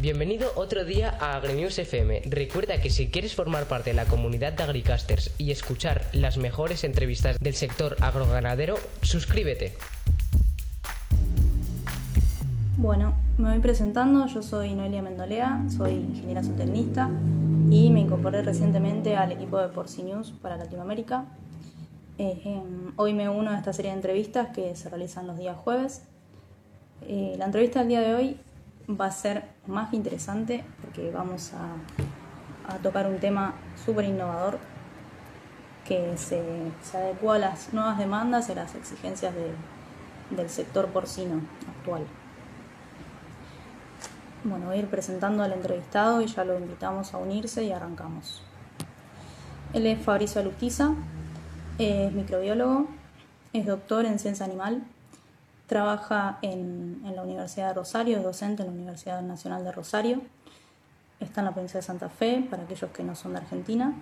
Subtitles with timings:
[0.00, 2.22] Bienvenido otro día a AgriNews FM.
[2.24, 6.84] Recuerda que si quieres formar parte de la comunidad de Agricasters y escuchar las mejores
[6.84, 9.74] entrevistas del sector agroganadero, suscríbete.
[12.78, 17.10] Bueno, me voy presentando, yo soy Noelia Mendolea, soy ingeniera zootecnista
[17.68, 21.26] y me incorporé recientemente al equipo de Porcinews para Latinoamérica.
[22.16, 25.58] Eh, em, hoy me uno a esta serie de entrevistas que se realizan los días
[25.58, 26.04] jueves.
[27.02, 28.38] Eh, la entrevista del día de hoy
[28.98, 31.76] va a ser más interesante porque vamos a,
[32.82, 33.54] tocar un tema
[33.84, 34.58] súper innovador
[35.84, 36.40] que se,
[36.94, 39.34] adecua a las nuevas demandas y a las exigencias
[40.30, 42.06] del sector porcino actual.
[44.44, 48.42] Bueno, voy a ir presentando al entrevistado y ya lo invitamos a unirse y arrancamos.
[49.72, 50.92] Él es Fabricio Aluquiza,
[51.78, 52.86] es microbiólogo,
[53.52, 54.84] es doctor en ciencia animal
[55.70, 60.20] Trabaja en, la Universidad de Rosario, es docente en la Universidad Nacional de Rosario.
[61.20, 63.94] Está en la provincia de Santa Fe, para aquellos que no son de Argentina.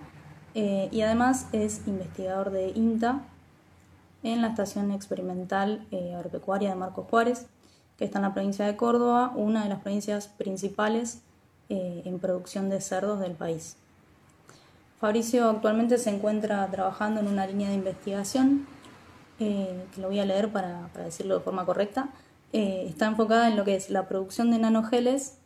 [0.55, 3.21] Eh, y además es investigador de INTA
[4.23, 7.45] en la Estación Experimental eh, Agropecuaria de Marcos Juárez,
[7.99, 11.21] que está en la provincia de Córdoba, una de las provincias principales
[11.69, 13.77] eh, en producción de cerdos del país.
[14.99, 18.65] Fabricio actualmente se encuentra trabajando en una línea de investigación
[19.39, 22.09] eh, que lo voy a leer para, decirlo de forma correcta,
[22.51, 25.37] eh, está enfocada en lo que es la producción de nanogeles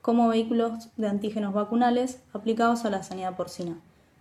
[0.00, 3.76] como vehículos de antígenos vacunales aplicados a la sanidad porcina.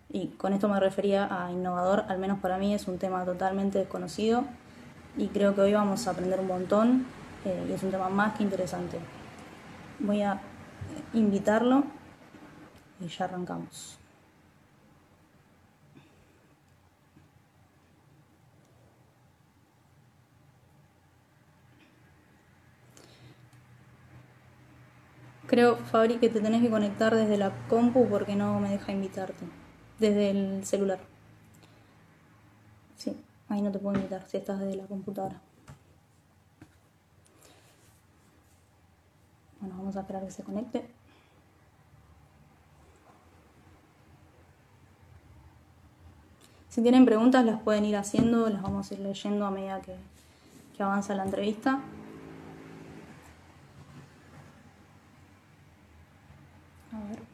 [0.09, 3.79] Y con esto me refería a innovador, al menos para mí es un tema totalmente
[3.79, 4.43] desconocido
[5.17, 7.05] y creo que hoy vamos a aprender un montón
[7.45, 8.99] eh, y es un tema más que interesante.
[9.99, 10.41] Voy a
[11.13, 11.83] invitarlo
[12.99, 14.00] y ya arrancamos.
[25.52, 29.45] Creo, Fabri, que te tenés que conectar desde la compu porque no me deja invitarte.
[29.99, 30.99] Desde el celular.
[32.95, 35.42] Sí, ahí no te puedo invitar si estás desde la computadora.
[39.59, 40.89] Bueno, vamos a esperar que se conecte.
[46.70, 49.97] Si tienen preguntas las pueden ir haciendo, las vamos a ir leyendo a medida que,
[50.77, 51.81] que avanza la entrevista.
[57.10, 57.30] Sí.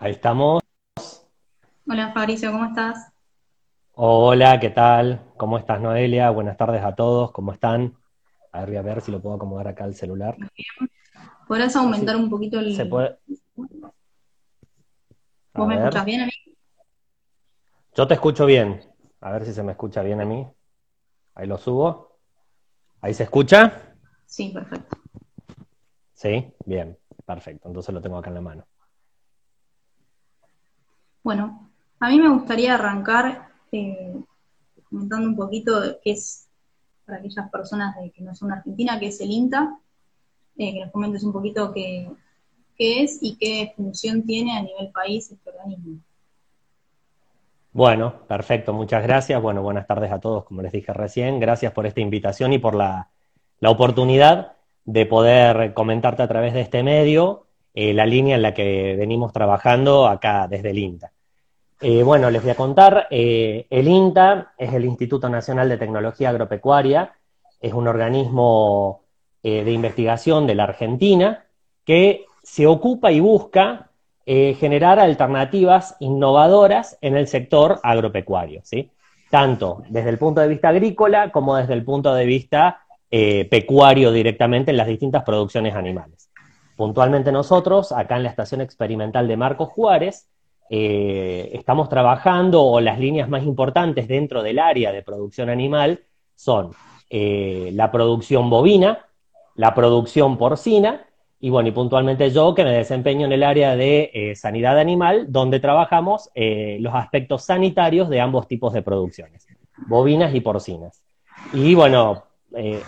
[0.00, 0.62] Ahí estamos.
[1.88, 3.12] Hola Fabricio, ¿cómo estás?
[3.94, 5.32] Hola, ¿qué tal?
[5.36, 6.30] ¿Cómo estás, Noelia?
[6.30, 7.96] Buenas tardes a todos, ¿cómo están?
[8.52, 10.36] A ver, voy a ver si lo puedo acomodar acá al celular.
[11.48, 12.76] ¿Podrás aumentar un poquito el...
[12.76, 13.18] ¿Se puede?
[15.54, 16.32] ¿Vos me escuchas bien a mí?
[17.96, 18.80] Yo te escucho bien.
[19.20, 20.46] A ver si se me escucha bien a mí.
[21.34, 22.20] Ahí lo subo.
[23.00, 23.96] ¿Ahí se escucha?
[24.26, 24.96] Sí, perfecto.
[26.12, 27.66] Sí, bien, perfecto.
[27.66, 28.64] Entonces lo tengo acá en la mano.
[31.28, 31.68] Bueno,
[32.00, 34.14] a mí me gustaría arrancar eh,
[34.88, 36.48] comentando un poquito qué es,
[37.04, 39.78] para aquellas personas de, que no son Argentina, qué es el INTA,
[40.56, 42.08] eh, que nos comentes un poquito qué,
[42.78, 45.98] qué es y qué función tiene a nivel país este organismo.
[47.72, 49.42] Bueno, perfecto, muchas gracias.
[49.42, 51.40] Bueno, buenas tardes a todos, como les dije recién.
[51.40, 53.10] Gracias por esta invitación y por la,
[53.60, 54.52] oportunidad
[54.86, 59.34] de poder comentarte a través de este medio eh, la línea en la que venimos
[59.34, 61.12] trabajando acá desde el INTA.
[61.80, 66.30] Eh, bueno, les voy a contar, eh, el INTA es el Instituto Nacional de Tecnología
[66.30, 67.14] Agropecuaria,
[67.60, 69.02] es un organismo
[69.40, 71.46] de investigación de la Argentina
[71.84, 73.88] que se ocupa y busca
[74.26, 78.90] generar alternativas innovadoras en el sector agropecuario, ¿sí?
[79.30, 84.72] tanto desde el punto de vista agrícola como desde el punto de vista pecuario directamente
[84.72, 86.28] en las distintas producciones animales.
[86.76, 90.28] Puntualmente nosotros, acá en la Estación Experimental de Marcos Juárez,
[90.70, 96.00] eh, estamos trabajando, o las líneas más importantes dentro del área de producción animal,
[96.34, 96.72] son
[97.08, 99.06] eh, la producción bovina,
[99.54, 101.06] la producción porcina,
[101.40, 105.26] y bueno, y puntualmente yo que me desempeño en el área de eh, sanidad animal,
[105.28, 109.46] donde trabajamos los aspectos sanitarios de ambos tipos de producciones,
[109.86, 111.00] bovinas y porcinas.
[111.52, 112.24] Y bueno,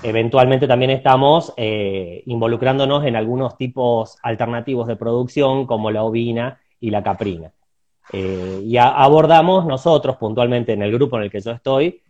[0.03, 7.05] eventualmente también estamos involucrándonos en algunos tipos alternativos de producción como la ovina y la
[7.05, 7.53] caprina.
[8.13, 12.03] Eh, y abordamos nosotros puntualmente en el grupo en el que yo estoy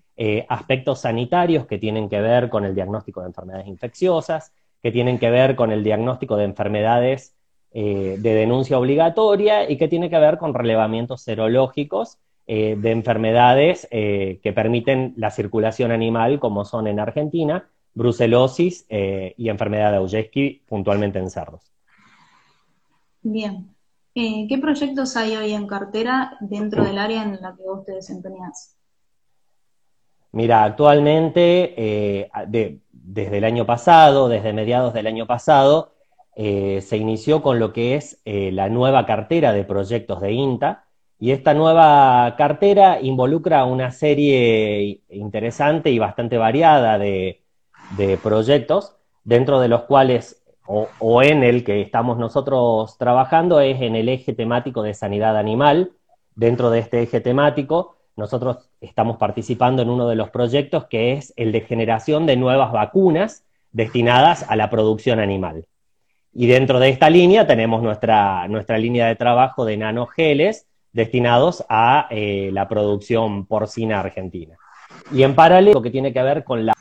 [0.51, 4.53] aspectos sanitarios que tienen que ver con el diagnóstico de enfermedades infecciosas,
[4.83, 7.35] que tienen que ver con el diagnóstico de enfermedades
[7.73, 12.19] de denuncia obligatoria y que tiene que ver con relevamientos serológicos
[12.53, 19.35] eh, de enfermedades eh, que permiten la circulación animal, como son en Argentina, brucelosis eh,
[19.37, 21.71] y enfermedad de Augeski, puntualmente en cerdos.
[23.23, 23.73] Bien.
[24.15, 28.77] ¿Qué proyectos hay hoy en cartera dentro del área en la que vos te desempeñás?
[30.33, 32.29] Mira, actualmente,
[32.93, 35.95] desde el año pasado, desde mediados del año pasado,
[36.37, 40.85] se inició con lo que es la nueva cartera de proyectos de INTA,
[41.23, 47.43] y esta nueva cartera involucra una serie interesante y bastante variada de,
[48.23, 50.40] proyectos, dentro de los cuales,
[50.73, 55.91] o, en el que estamos nosotros trabajando, es en el eje temático de sanidad animal.
[56.37, 61.33] Dentro de este eje temático, nosotros estamos participando en uno de los proyectos que es
[61.37, 65.67] el de generación de nuevas vacunas destinadas a la producción animal.
[66.33, 72.07] Y dentro de esta línea tenemos nuestra, nuestra línea de trabajo de nanogeles, destinados a
[72.11, 74.57] eh, la producción porcina argentina.
[75.13, 76.75] Y en paralelo, lo que tiene que ver con la,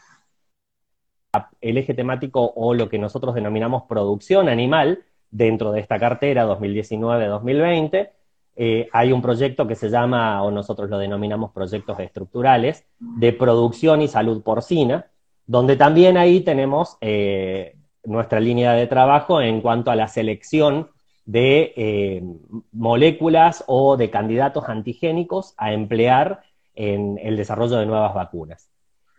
[1.61, 8.09] el eje temático o lo que nosotros denominamos producción animal dentro de esta cartera 2019-2020,
[8.55, 14.01] eh, hay un proyecto que se llama, o nosotros lo denominamos proyectos estructurales, de producción
[14.01, 15.05] y salud porcina,
[15.45, 20.89] donde también ahí tenemos eh, nuestra línea de trabajo en cuanto a la selección
[21.25, 22.23] de eh,
[22.71, 26.41] moléculas o de candidatos antigénicos a emplear
[26.73, 28.68] en el desarrollo de nuevas vacunas.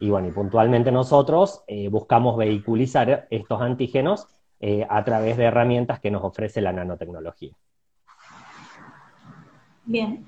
[0.01, 4.27] Y bueno, y puntualmente nosotros eh, buscamos vehiculizar estos antígenos
[4.59, 7.53] eh, a través de herramientas que nos ofrece la nanotecnología.
[9.85, 10.25] Bien,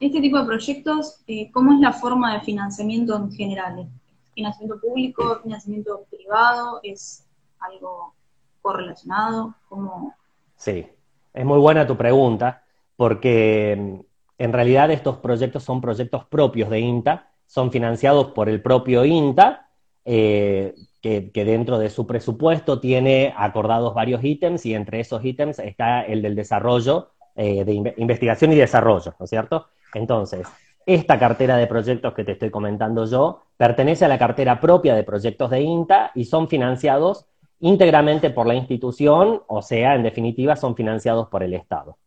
[0.00, 3.88] este tipo de proyectos, ¿cómo es la forma de financiamiento en general?
[4.34, 6.80] ¿Financiamiento público, financiamiento privado?
[6.82, 7.26] ¿Es
[7.58, 8.14] algo
[8.60, 9.54] correlacionado?
[9.68, 10.14] ¿Cómo,
[10.56, 10.86] Sí,
[11.32, 12.64] es muy buena tu pregunta,
[12.96, 14.00] porque mm,
[14.38, 19.68] en realidad estos proyectos son proyectos propios de INTA, son financiados por el propio INTA,
[20.04, 26.00] eh, que, dentro de su presupuesto tiene acordados varios ítems y entre esos ítems está
[26.02, 29.66] el del desarrollo, eh, de investigación y desarrollo, ¿no es cierto?
[29.92, 30.46] Entonces,
[30.86, 35.04] esta cartera de proyectos que te estoy comentando yo pertenece a la cartera propia de
[35.04, 37.26] proyectos de INTA y son financiados
[37.60, 41.98] íntegramente por la institución, o sea, en definitiva, son financiados por el Estado.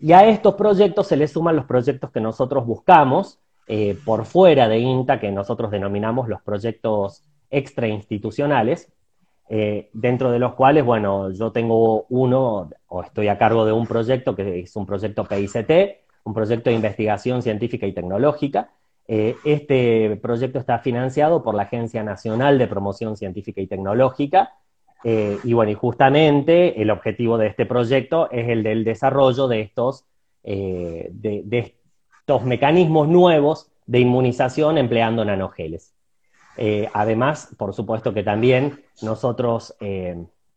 [0.00, 4.68] Y a estos proyectos se les suman los proyectos que nosotros buscamos eh, por fuera
[4.68, 8.92] de INTA, que nosotros denominamos los proyectos extrainstitucionales,
[9.48, 13.86] eh, dentro de los cuales, bueno, yo tengo uno, o estoy a cargo de un
[13.86, 15.70] proyecto que es un proyecto PICT,
[16.24, 18.70] un proyecto de investigación científica y tecnológica.
[19.08, 24.52] Eh, este proyecto está financiado por la Agencia Nacional de Promoción Científica y Tecnológica,
[25.04, 29.60] eh, y bueno, y justamente el objetivo de este proyecto es el del desarrollo de
[29.60, 30.04] estos,
[30.44, 31.74] eh, de,
[32.22, 35.94] estos mecanismos nuevos de inmunización empleando nanogeles.
[36.56, 39.74] Eh, además, por supuesto que también nosotros,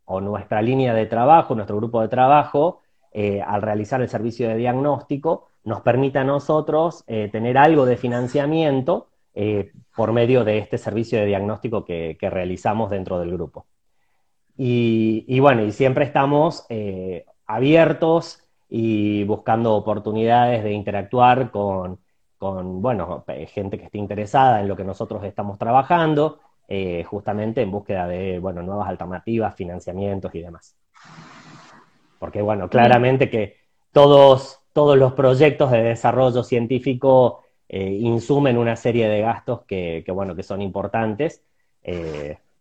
[0.06, 2.82] o nuestra línea de trabajo, nuestro grupo de trabajo,
[3.48, 9.08] al realizar el servicio de diagnóstico, nos permite a nosotros tener algo de financiamiento
[9.96, 13.66] por medio de este servicio de diagnóstico que realizamos dentro del grupo.
[14.58, 22.00] Y, bueno, y siempre estamos eh, abiertos y buscando oportunidades de interactuar con,
[22.40, 28.08] bueno, gente que esté interesada en lo que nosotros estamos trabajando, eh, justamente en búsqueda
[28.08, 30.76] de, bueno, nuevas alternativas, financiamientos y demás.
[32.20, 33.58] Porque, bueno, claramente que
[33.92, 40.36] todos, todos los proyectos de desarrollo científico eh, insumen una serie de gastos que, bueno,
[40.36, 41.44] que son importantes,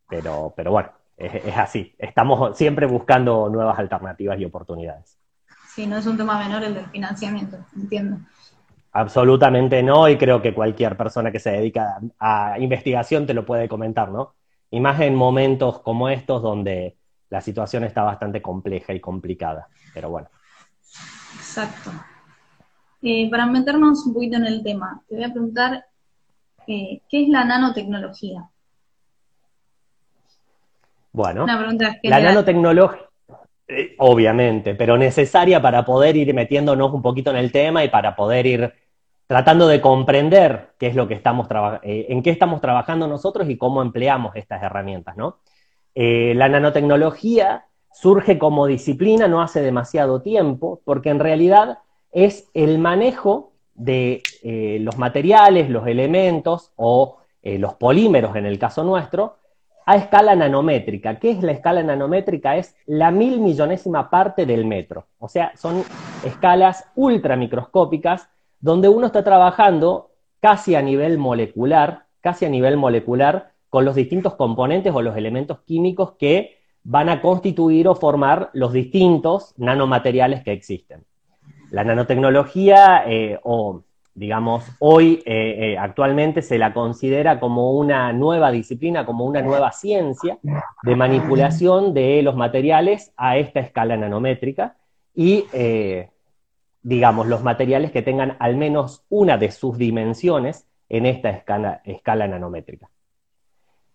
[0.08, 1.94] pero, pero bueno, es, así.
[1.98, 5.18] Estamos siempre buscando nuevas alternativas y oportunidades.
[5.74, 8.18] Sí, no es un tema menor el del financiamiento, entiendo.
[8.92, 13.68] Absolutamente no, y creo que cualquier persona que se dedica a, investigación te lo puede
[13.68, 14.34] comentar, ¿no?
[14.70, 16.96] Y más en momentos como estos donde
[17.28, 20.28] la situación está bastante compleja y complicada, pero bueno.
[21.34, 21.90] Exacto.
[23.02, 25.86] Eh, para meternos un poquito en el tema, te voy a preguntar,
[26.68, 28.48] eh, ¿qué es la nanotecnología?
[31.10, 33.08] Bueno, la nanotecnología,
[33.66, 38.14] eh, obviamente, pero necesaria para poder ir metiéndonos un poquito en el tema y para
[38.14, 38.74] poder ir
[39.26, 41.48] tratando de comprender qué es lo que estamos
[41.82, 45.38] eh, en qué estamos trabajando nosotros y cómo empleamos estas herramientas, ¿no?
[45.94, 51.78] Eh, la nanotecnología surge como disciplina no hace demasiado tiempo, porque en realidad
[52.12, 54.22] es el manejo de
[54.80, 59.36] los materiales, los elementos o los polímeros en el caso nuestro,
[59.86, 61.18] a escala nanométrica.
[61.18, 62.56] ¿Qué es la escala nanométrica?
[62.56, 65.06] Es la mil millonésima parte del metro.
[65.18, 65.82] O sea, son
[66.24, 68.28] escalas ultramicroscópicas
[68.60, 70.10] donde uno está trabajando
[70.40, 75.60] casi a nivel molecular, casi a nivel molecular, con los distintos componentes o los elementos
[75.66, 81.04] químicos que van a constituir o formar los distintos nanomateriales que existen.
[81.70, 83.83] La nanotecnología, eh, o
[84.14, 89.72] digamos, hoy eh, eh, actualmente se la considera como una nueva disciplina, como una nueva
[89.72, 90.38] ciencia
[90.82, 94.76] de manipulación de los materiales a esta escala nanométrica
[95.14, 95.44] y
[96.84, 102.28] digamos, los materiales que tengan al menos una de sus dimensiones en esta escala, escala
[102.28, 102.90] nanométrica.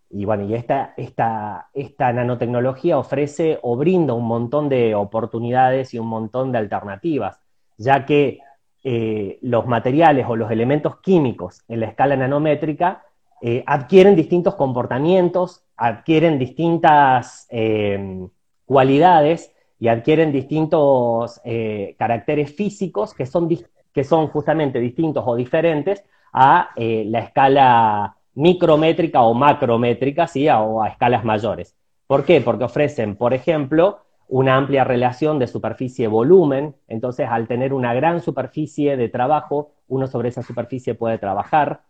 [0.09, 6.07] Y bueno, esta, esta, esta, nanotecnología ofrece o brinda un montón de oportunidades y un
[6.07, 7.39] montón de alternativas,
[7.77, 8.39] ya que
[8.83, 13.03] eh, los materiales o los elementos químicos en la escala nanométrica
[13.41, 18.27] eh, adquieren distintos comportamientos, adquieren distintas eh,
[18.65, 23.47] cualidades y adquieren distintos eh, caracteres físicos que son,
[23.93, 30.47] que son justamente distintos o diferentes a la escala micrométrica o macrométrica, ¿sí?
[30.47, 31.75] o a escalas mayores.
[32.05, 32.39] ¿Por qué?
[32.41, 38.95] Porque ofrecen, por ejemplo, una amplia relación de superficie-volumen, entonces al tener una gran superficie
[38.95, 41.81] de trabajo, uno sobre esa superficie puede trabajar,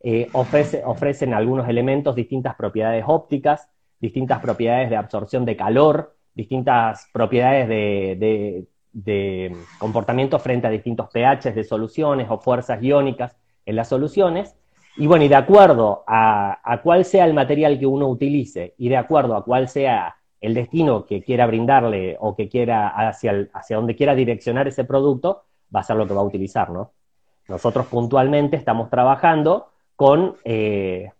[0.00, 3.68] eh, ofrecen algunos elementos distintas propiedades ópticas,
[4.00, 8.66] distintas propiedades de absorción de calor, distintas propiedades de,
[9.78, 13.36] comportamiento frente a distintos pHs de soluciones o fuerzas iónicas
[13.66, 14.54] en las soluciones.
[14.96, 18.96] Y bueno, y de acuerdo a, cuál sea el material que uno utilice y de
[18.96, 23.96] acuerdo a cuál sea el destino que quiera brindarle o que quiera hacia, hacia donde
[23.96, 26.92] quiera direccionar ese producto, va a ser lo que va a utilizar, ¿no?
[27.48, 31.10] Nosotros puntualmente estamos trabajando con eh,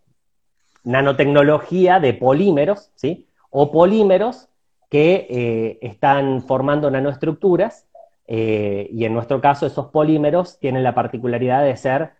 [0.84, 3.26] nanotecnología de polímeros, ¿sí?
[3.50, 4.48] O polímeros
[4.90, 7.86] que eh, están formando nanoestructuras
[8.26, 12.12] eh, y en nuestro caso esos polímeros tienen la particularidad de ser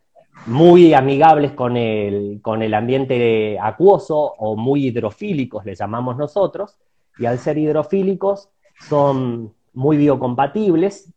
[0.47, 6.79] muy amigables con el, con el ambiente acuoso o muy hidrofílicos, le llamamos nosotros,
[7.19, 8.49] y al ser hidrofílicos
[8.89, 11.13] son muy biocompatibles,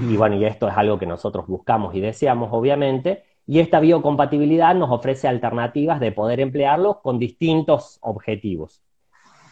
[0.00, 4.74] y bueno, y esto es algo que nosotros buscamos y deseamos, obviamente, y esta biocompatibilidad
[4.74, 8.82] nos ofrece alternativas de poder emplearlos con distintos objetivos.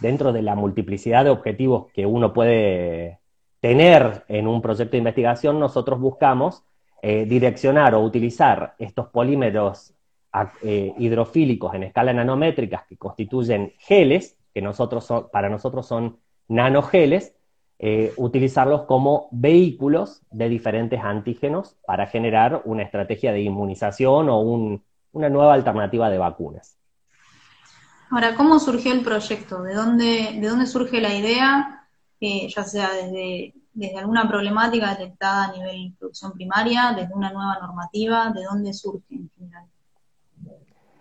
[0.01, 3.21] Dentro de la multiplicidad de objetivos que uno puede
[3.61, 6.65] tener en un proyecto de investigación, nosotros buscamos
[7.01, 9.95] eh, direccionar o utilizar estos polímeros
[10.63, 16.19] eh, hidrofílicos en escala nanométricas que constituyen geles, que nosotros para nosotros son
[16.49, 17.35] nanogeles,
[17.79, 25.29] eh, utilizarlos como vehículos de diferentes antígenos para generar una estrategia de inmunización o una
[25.29, 26.77] nueva alternativa de vacunas.
[28.11, 29.63] Ahora, ¿cómo surgió el proyecto?
[29.63, 31.89] ¿De dónde, de dónde surge la idea?
[32.21, 37.59] Eh, ya sea desde, desde alguna problemática detectada a nivel producción primaria, desde una nueva
[37.61, 39.65] normativa, ¿de dónde surge en general?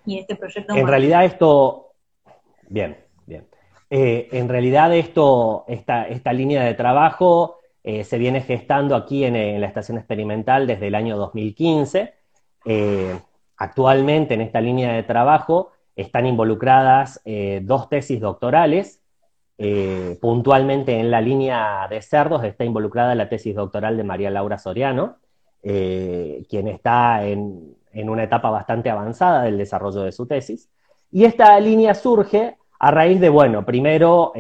[0.06, 0.74] Y este proyecto...
[0.74, 1.94] En realidad esto...
[2.70, 3.01] Bien.
[3.92, 10.00] Eh, en realidad esta, línea de trabajo eh, se viene gestando aquí en, la estación
[10.00, 12.16] experimental desde el año 2015.
[13.58, 19.02] actualmente en esta línea de trabajo están involucradas eh, dos tesis doctorales.
[19.58, 24.58] Eh, puntualmente en la línea de cerdos está involucrada la tesis doctoral de María Laura
[24.58, 25.18] Soriano,
[25.62, 30.70] eh, quien está en, una etapa bastante avanzada del desarrollo de su tesis.
[31.12, 34.34] Y esta línea surge a raíz de, bueno, primero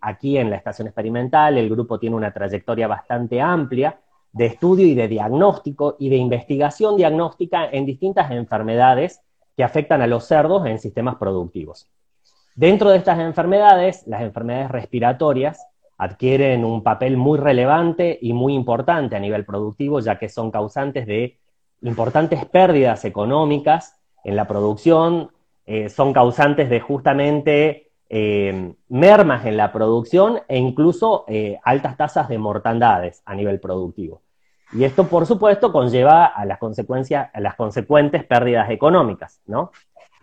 [0.00, 3.98] aquí en la estación experimental el grupo tiene una trayectoria bastante amplia
[4.32, 9.20] de estudio y de diagnóstico y de investigación diagnóstica en distintas enfermedades
[9.56, 11.88] que afectan a los cerdos en sistemas productivos.
[12.54, 19.16] Dentro de estas enfermedades, las enfermedades respiratorias adquieren un papel muy relevante y muy importante
[19.16, 21.40] a nivel productivo, ya que son causantes de
[21.82, 25.32] importantes pérdidas económicas en la producción,
[25.66, 32.28] eh, son causantes de justamente eh, mermas en la producción e incluso eh, altas tasas
[32.28, 34.22] de mortandades a nivel productivo.
[34.72, 39.72] Y esto, por supuesto, conlleva a las consecuencias, a las consecuentes pérdidas económicas, ¿no?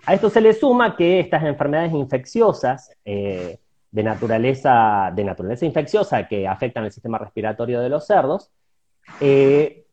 [0.06, 3.60] A esto se le suma que estas enfermedades infecciosas eh,
[3.92, 8.52] de, naturaleza, de naturaleza infecciosa que afectan el sistema respiratorio de los cerdos,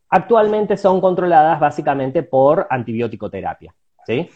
[0.09, 3.75] actualmente son controladas básicamente por antibiótico-terapia.
[4.07, 4.31] ¿sí?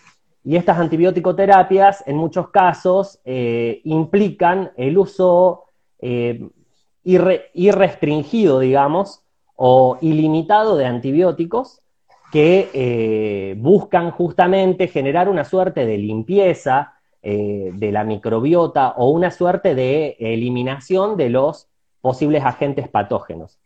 [0.46, 5.64] Y estas antibiótico-terapias en muchos casos eh, implican el uso
[5.98, 6.48] eh,
[7.02, 9.24] irrestringido, digamos,
[9.56, 11.80] o ilimitado de antibióticos
[12.30, 19.74] que eh, buscan justamente generar una suerte de limpieza de la microbiota o una suerte
[19.74, 21.66] de eliminación de los
[22.00, 23.58] posibles agentes patógenos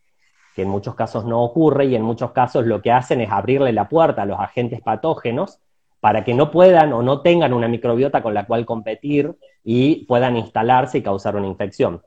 [0.56, 3.74] que en muchos casos no ocurre y en muchos casos lo que hacen es abrirle
[3.74, 5.58] la puerta a los agentes patógenos
[6.00, 10.36] para que no puedan o no tengan una microbiota con la cual competir y puedan
[10.36, 12.02] instalarse y causar una infección.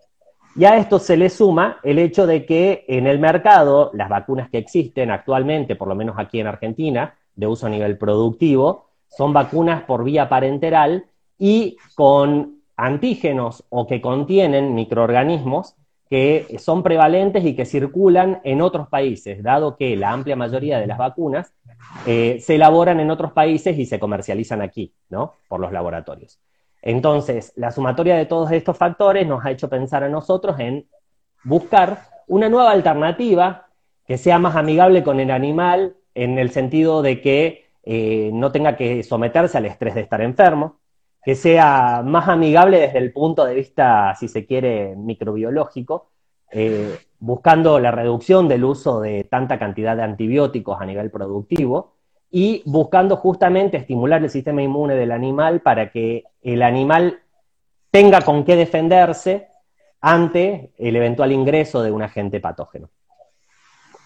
[0.55, 4.49] Y a esto se le suma el hecho de que en el mercado las vacunas
[4.49, 9.33] que existen actualmente, por lo menos aquí en Argentina, de uso a nivel productivo, son
[9.33, 11.05] vacunas por vía parenteral
[11.39, 15.75] y con antígenos o que contienen microorganismos
[16.09, 20.85] que son prevalentes y que circulan en otros países, dado que la amplia mayoría de
[20.85, 21.53] las vacunas
[22.05, 25.35] eh, se elaboran en otros países y se comercializan aquí, ¿no?
[25.47, 26.39] Por los laboratorios.
[26.81, 30.85] Entonces, la sumatoria de todos estos factores nos ha hecho pensar a nosotros en
[31.43, 33.67] buscar una nueva alternativa
[34.05, 38.75] que sea más amigable con el animal en el sentido de que eh, no tenga
[38.75, 40.79] que someterse al estrés de estar enfermo,
[41.23, 46.11] que sea más amigable desde el punto de vista, si se quiere, microbiológico,
[46.51, 51.93] eh, buscando la reducción del uso de tanta cantidad de antibióticos a nivel productivo
[52.29, 57.21] y buscando justamente estimular el sistema inmune del animal para que el animal
[57.91, 59.47] tenga con qué defenderse
[60.01, 62.89] ante el eventual ingreso de un agente patógeno.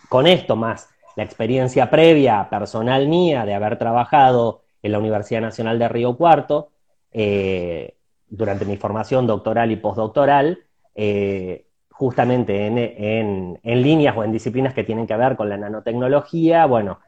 [0.10, 5.80] Con esto más la experiencia previa personal mía de haber trabajado en la Universidad Nacional
[5.80, 6.70] de Río Cuarto,
[7.12, 7.96] eh,
[8.30, 10.60] durante mi formación doctoral y postdoctoral,
[10.94, 11.67] eh,
[11.98, 17.00] justamente en, líneas o en disciplinas que tienen que ver con la nanotecnología, bueno,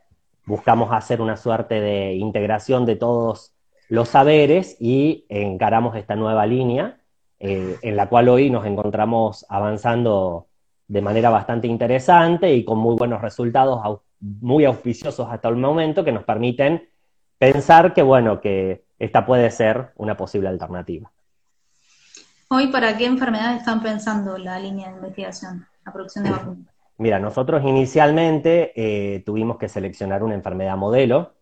[0.46, 3.54] buscamos hacer una suerte de integración de todos
[3.88, 6.98] los saberes y encaramos esta nueva línea,
[7.40, 10.48] eh, en la cual hoy nos encontramos avanzando
[10.88, 16.12] de manera bastante interesante y con muy buenos resultados, muy auspiciosos hasta el momento, que
[16.12, 16.90] nos permiten
[17.38, 21.12] pensar que, bueno, que esta puede ser una posible alternativa.
[22.52, 26.66] Hoy, ¿para qué enfermedades están pensando la línea de investigación, la producción de vacunas?
[26.98, 31.36] Mira, nosotros inicialmente eh, tuvimos que seleccionar una enfermedad modelo.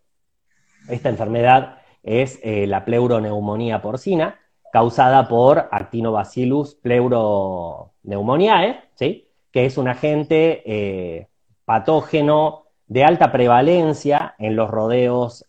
[0.89, 4.37] Esta enfermedad es eh, la pleuroneumonía porcina,
[4.73, 9.29] causada por Actinobacillus pleuroneumoniae, ¿sí?
[9.49, 11.29] que es un agente eh,
[11.63, 15.45] patógeno de alta prevalencia en los rodeos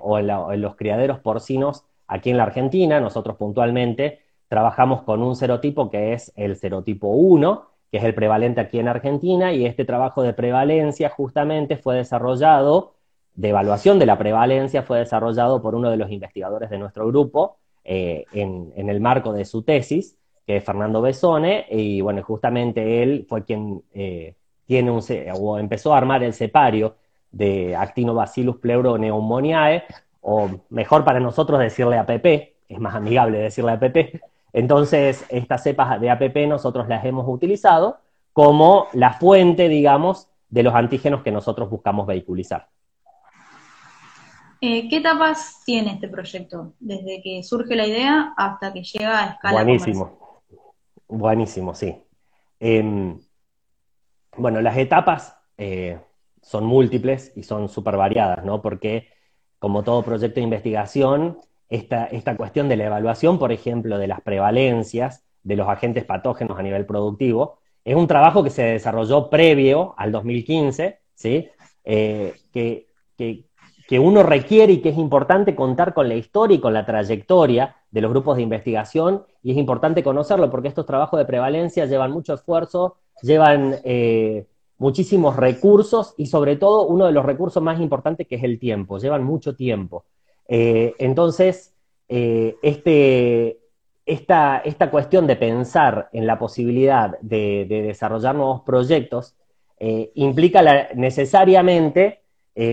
[0.00, 3.00] o en, los criaderos porcinos aquí en la Argentina.
[3.00, 4.23] Nosotros puntualmente
[4.54, 8.86] trabajamos con un serotipo que es el serotipo 1, que es el prevalente aquí en
[8.86, 12.94] Argentina, y este trabajo de prevalencia justamente fue desarrollado,
[13.34, 17.56] de evaluación de la prevalencia, fue desarrollado por uno de los investigadores de nuestro grupo
[17.82, 23.26] eh, en, el marco de su tesis, que es Fernando Besone, y bueno, justamente él
[23.28, 23.82] fue quien...
[23.92, 24.36] Eh,
[24.66, 25.02] tiene un,
[25.34, 26.94] o empezó a armar el cepario
[27.32, 29.82] de Actinobacillus pleuroneumoniae,
[30.20, 34.22] o mejor para nosotros decirle APP, es más amigable decirle APP.
[34.54, 37.98] Entonces, estas cepas de APP nosotros las hemos utilizado
[38.32, 42.68] como la fuente, digamos, de los antígenos que nosotros buscamos vehiculizar.
[44.60, 46.74] Eh, ¿Qué etapas tiene este proyecto?
[46.78, 50.40] Desde que surge la idea hasta que llega a escala Buenísimo,
[51.08, 52.00] buenísimo, sí.
[52.60, 53.18] Em,
[54.36, 55.98] bueno, las etapas eh,
[56.40, 58.62] son múltiples y son súper variadas, ¿no?
[58.62, 59.08] Porque,
[59.58, 64.20] como todo proyecto de investigación, esta, esta cuestión de la evaluación, por ejemplo, de las
[64.20, 69.94] prevalencias de los agentes patógenos a nivel productivo, es un trabajo que se desarrolló previo
[69.98, 71.48] al 2015, ¿sí?
[71.84, 73.44] Eh, que, que,
[73.86, 77.76] que, uno requiere y que es importante contar con la historia y con la trayectoria
[77.90, 82.10] de los grupos de investigación, y es importante conocerlo porque estos trabajos de prevalencia llevan
[82.10, 84.46] mucho esfuerzo, llevan eh,
[84.78, 88.98] muchísimos recursos y sobre todo uno de los recursos más importantes que es el tiempo,
[88.98, 90.04] llevan mucho tiempo.
[90.48, 91.74] Eh, entonces,
[92.08, 93.58] eh, este,
[94.06, 99.34] esta, cuestión de pensar en la posibilidad de, desarrollar nuevos proyectos
[100.14, 100.62] implica
[100.94, 102.20] necesariamente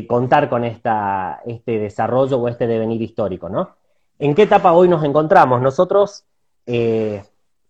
[0.07, 3.75] contar con este desarrollo o este devenir histórico, ¿no?
[4.17, 5.61] ¿En qué etapa hoy nos encontramos?
[5.61, 6.23] Nosotros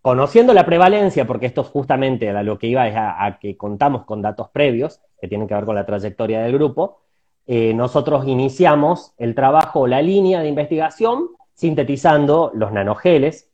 [0.02, 4.20] Conociendo la prevalencia, porque esto justamente a lo que iba es a, que contamos con
[4.20, 7.01] datos previos que tienen que ver con la trayectoria del grupo,
[7.46, 13.50] eh, nosotros iniciamos el trabajo, la línea de investigación, sintetizando los nanogeles.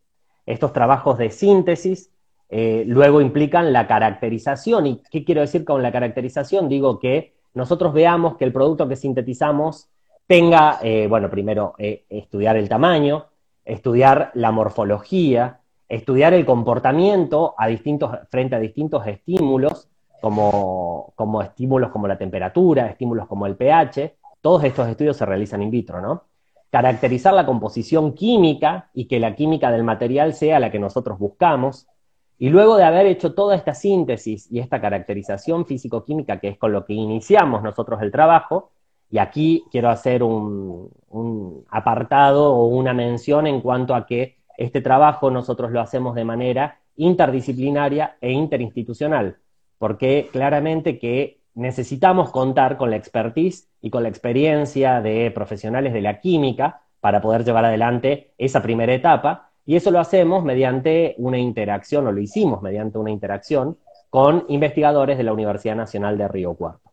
[0.46, 2.10] Estos trabajos de síntesis
[2.50, 4.86] eh, luego implican la caracterización.
[4.86, 6.68] ¿Y qué quiero decir con la caracterización?
[6.68, 9.88] Digo que nosotros veamos que el producto que sintetizamos
[10.26, 13.26] tenga, eh, bueno, primero estudiar el tamaño,
[13.64, 17.54] estudiar la morfología, estudiar el comportamiento
[18.28, 19.88] frente a distintos estímulos,
[20.20, 25.62] como, como estímulos como la temperatura, estímulos como el pH, todos estos estudios se realizan
[25.62, 26.24] in vitro, ¿no?
[26.70, 31.88] Caracterizar la composición química y que la química del material sea la que nosotros buscamos,
[32.38, 36.72] y luego de haber hecho toda esta síntesis y esta caracterización físico-química, que es con
[36.72, 38.70] lo que iniciamos nosotros el trabajo,
[39.10, 40.90] y aquí quiero hacer un,
[41.70, 46.78] apartado o una mención en cuanto a que este trabajo nosotros lo hacemos de manera
[46.96, 49.38] interdisciplinaria e interinstitucional,
[49.78, 56.02] porque claramente que necesitamos contar con la expertise y con la experiencia de profesionales de
[56.02, 61.38] la química para poder llevar adelante esa primera etapa, y eso lo hacemos mediante una
[61.38, 63.76] interacción, o lo hicimos mediante una interacción
[64.08, 66.90] con investigadores de la Universidad Nacional de Río Cuarto.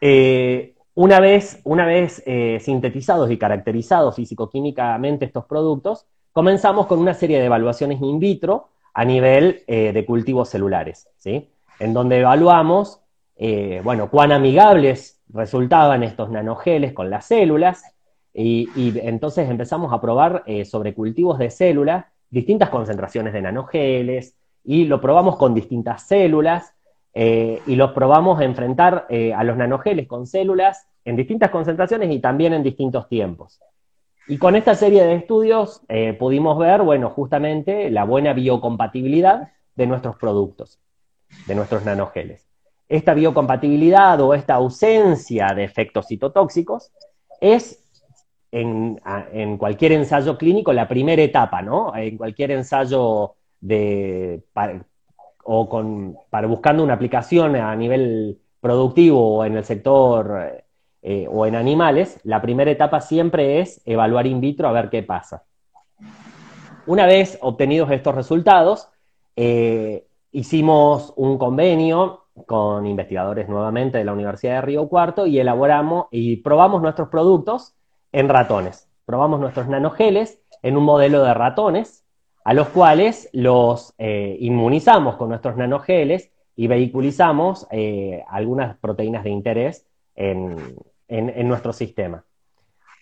[0.00, 7.14] Eh, una vez, una vez eh, sintetizados y caracterizados físico-químicamente estos productos, comenzamos con una
[7.14, 11.50] serie de evaluaciones in vitro a nivel eh, de cultivos celulares, ¿sí?
[11.78, 13.00] En donde evaluamos
[13.84, 17.96] bueno, cuán amigables resultaban estos nanogeles con las células,
[18.38, 24.84] y, entonces empezamos a probar eh, sobre cultivos de células distintas concentraciones de nanogeles y
[24.84, 26.74] lo probamos con distintas células
[27.14, 32.10] eh, y los probamos a enfrentar eh, a los nanogeles con células en distintas concentraciones
[32.10, 33.60] y también en distintos tiempos.
[34.28, 35.82] Y con esta serie de estudios
[36.18, 40.80] pudimos ver, bueno, justamente la buena biocompatibilidad de nuestros productos,
[41.46, 42.46] de nuestros nanogeles.
[42.88, 46.92] Esta biocompatibilidad o esta ausencia de efectos citotóxicos
[47.40, 47.82] es
[48.52, 51.94] en, cualquier ensayo clínico la primera etapa, ¿no?
[51.94, 54.42] En cualquier ensayo de,
[55.44, 60.64] o con, para buscando una aplicación a nivel productivo o en el sector
[61.02, 65.02] eh, o en animales, la primera etapa siempre es evaluar in vitro a ver qué
[65.02, 65.44] pasa.
[66.86, 68.88] Una vez obtenidos estos resultados,
[69.34, 70.05] eh,
[70.36, 76.36] hicimos un convenio con investigadores nuevamente de la Universidad de Río Cuarto y elaboramos y
[76.36, 77.74] probamos nuestros productos
[78.12, 78.86] en ratones.
[79.06, 82.04] Probamos nuestros nanogeles en un modelo de ratones,
[82.44, 89.30] a los cuales los eh, inmunizamos con nuestros nanogeles y vehiculizamos eh, algunas proteínas de
[89.30, 90.76] interés en,
[91.48, 92.24] nuestro sistema.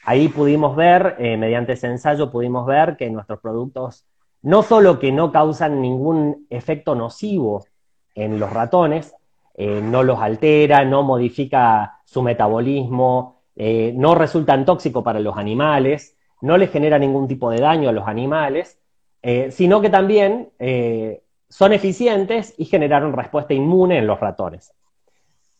[0.05, 4.07] Ahí pudimos ver, eh, mediante ese ensayo, pudimos ver que nuestros productos
[4.45, 7.67] no solo que no causan ningún efecto nocivo
[8.15, 9.15] en los ratones,
[9.57, 16.57] no los altera, no modifica su metabolismo, eh, no resultan tóxicos para los animales, no
[16.57, 18.79] les genera ningún tipo de daño a los animales,
[19.23, 24.75] eh, sino que también eh, son eficientes y generaron respuesta inmune en los ratones.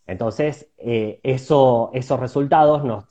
[0.07, 3.07] Entonces, esos resultados nos,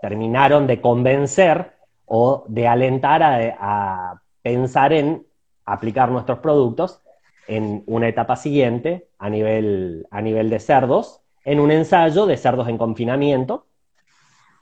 [0.00, 1.72] terminaron de convencer
[2.04, 5.26] o de alentar a, pensar en
[5.64, 7.02] aplicar nuestros productos
[7.48, 12.68] en una etapa siguiente a nivel, a nivel de cerdos, en un ensayo de cerdos
[12.68, 13.66] en confinamiento,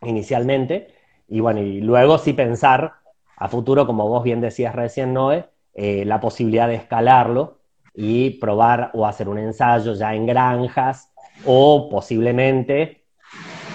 [0.01, 0.95] inicialmente,
[1.29, 2.95] y bueno, y luego sí pensar
[3.37, 7.59] a futuro, como vos bien decías recién, Noé, eh, la posibilidad de escalarlo
[7.93, 11.13] y probar o hacer un ensayo ya en granjas
[11.45, 13.05] o posiblemente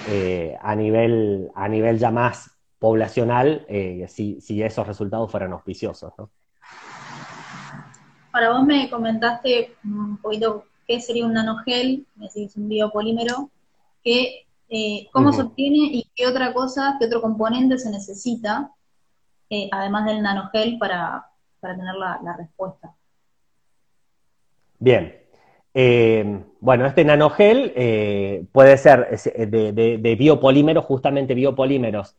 [0.10, 6.14] eh, a, nivel, a nivel ya más poblacional eh, si, si, esos resultados fueran auspiciosos.
[6.18, 6.30] ¿no?
[8.32, 13.50] Ahora vos me comentaste un poquito qué sería un nanogel, me decís un biopolímero,
[14.04, 18.72] que eh, cómo se obtiene y qué otra cosa, qué otro componente se necesita,
[19.50, 21.26] eh, además del nanogel, para,
[21.62, 22.94] tener la, respuesta.
[24.78, 25.16] Bien.
[25.74, 32.16] Eh, bueno, este nanogel puede ser de, biopolímeros, justamente biopolímeros,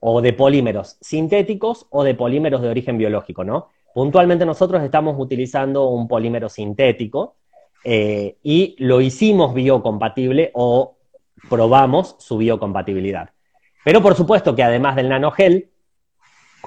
[0.00, 3.68] o de polímeros sintéticos o de polímeros de origen biológico, ¿no?
[3.94, 7.36] Puntualmente nosotros estamos utilizando un polímero sintético
[7.84, 10.96] y lo hicimos biocompatible o
[11.48, 13.30] probamos su biocompatibilidad.
[13.84, 15.70] Pero por supuesto que además del nanogel,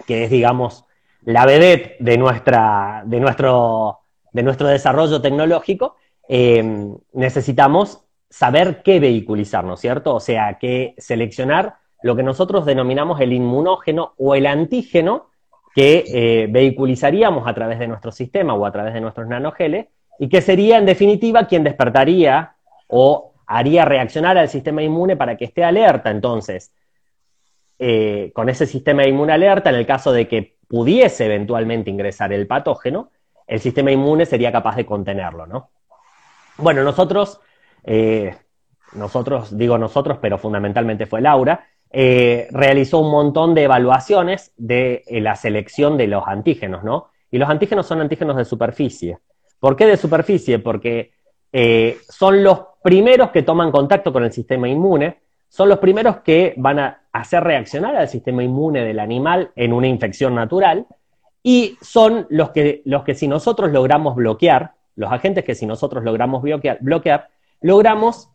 [0.08, 0.86] que es, digamos,
[1.24, 4.00] la vedette de, nuestra, de, nuestro,
[4.32, 10.16] de nuestro desarrollo tecnológico, em, necesitamos saber qué vehiculizar, ¿no es cierto?
[10.16, 15.30] O sea, que seleccionar lo que nosotros denominamos el inmunógeno o el antígeno
[15.74, 19.88] que eh, vehiculizaríamos a través de nuestro sistema o a través de nuestros nanogeles,
[20.20, 22.56] y que sería en definitiva quien despertaría
[22.88, 26.10] o haría reaccionar al sistema inmune para que esté alerta.
[26.12, 26.74] Entonces,
[27.80, 32.48] eh, con ese sistema inmune alerta, en el caso de que pudiese eventualmente ingresar el
[32.48, 33.10] patógeno,
[33.48, 35.70] el sistema inmune sería capaz de contenerlo, ¿no?
[36.58, 37.42] Bueno, nosotros,
[37.84, 38.36] eh,
[38.94, 45.20] nosotros, digo nosotros, pero fundamentalmente fue Laura, eh, realizó un montón de evaluaciones de eh,
[45.20, 47.08] la selección de los antígenos, ¿no?
[47.30, 49.20] Y los antígenos son antígenos de superficie.
[49.60, 50.60] ¿Por qué de superficie?
[50.60, 51.12] Porque
[51.52, 56.54] eh, son los primeros que toman contacto con el sistema inmune, son los primeros que
[56.58, 60.88] van a hacer reaccionar al sistema inmune del animal en una infección natural
[61.44, 66.04] y son los que, los que si nosotros logramos bloquear, los agentes que si nosotros
[66.04, 67.28] logramos bloquear, bloquear
[67.60, 68.30] logramos,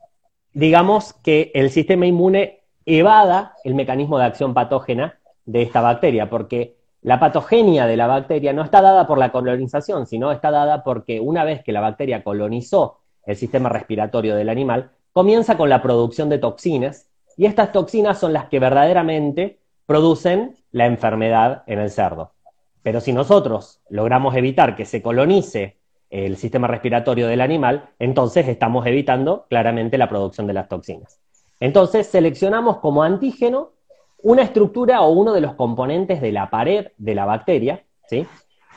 [0.52, 6.76] digamos, que el sistema inmune evada el mecanismo de acción patógena de esta bacteria, porque
[7.02, 11.20] la patogenia de la bacteria no está dada por la colonización, sino está dada porque
[11.20, 16.28] una vez que la bacteria colonizó el sistema respiratorio del animal, comienza con la producción
[16.28, 22.32] de toxinas, y estas toxinas son las que verdaderamente producen la enfermedad en el cerdo.
[22.82, 25.76] Pero si nosotros logramos evitar que se colonice
[26.08, 31.20] el sistema respiratorio del animal, entonces estamos evitando claramente la producción de las toxinas.
[31.60, 33.72] Entonces seleccionamos como antígeno
[34.22, 38.26] una estructura o uno de los componentes de la pared de la bacteria, ¿sí?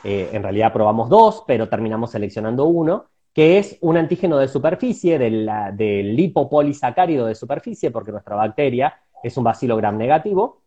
[0.04, 5.18] Eh, en realidad probamos dos, pero terminamos seleccionando uno, que es un antígeno de superficie,
[5.18, 10.62] del, lipopolisacárido de superficie, porque nuestra bacteria es un bacilo negativo,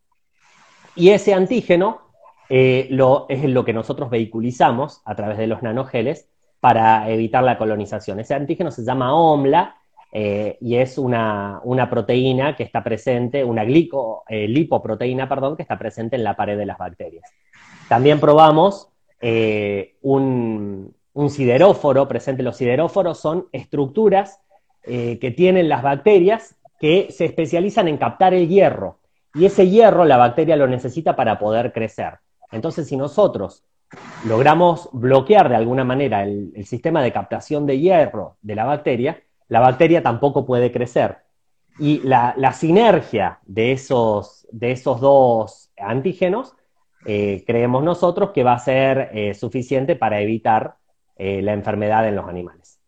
[0.96, 2.02] y ese antígeno
[2.50, 2.90] eh,
[3.30, 8.20] es lo que nosotros vehiculizamos a través de los nanogeles para evitar la colonización.
[8.20, 9.76] Ese antígeno se llama OMLA
[10.16, 15.80] eh, y es una, proteína que está presente, una glico, eh, lipoproteína, perdón, que está
[15.80, 17.24] presente en la pared de las bacterias.
[17.90, 20.94] También probamos eh, un,
[21.30, 22.44] sideróforo presente.
[22.44, 24.40] Los sideróforos son estructuras
[24.84, 29.00] que tienen las bacterias que se especializan en captar el hierro.
[29.34, 32.16] Y ese hierro la bacteria lo necesita para poder crecer.
[32.52, 33.64] Entonces, si nosotros
[34.28, 39.60] logramos bloquear de alguna manera el sistema de captación de hierro de la bacteria, la
[39.60, 41.18] bacteria tampoco puede crecer.
[41.80, 46.56] Y la, sinergia de esos, de esos, dos antígenos,
[47.06, 50.76] eh, creemos nosotros que va a ser eh, suficiente para evitar
[51.18, 52.80] eh, la enfermedad en los animales.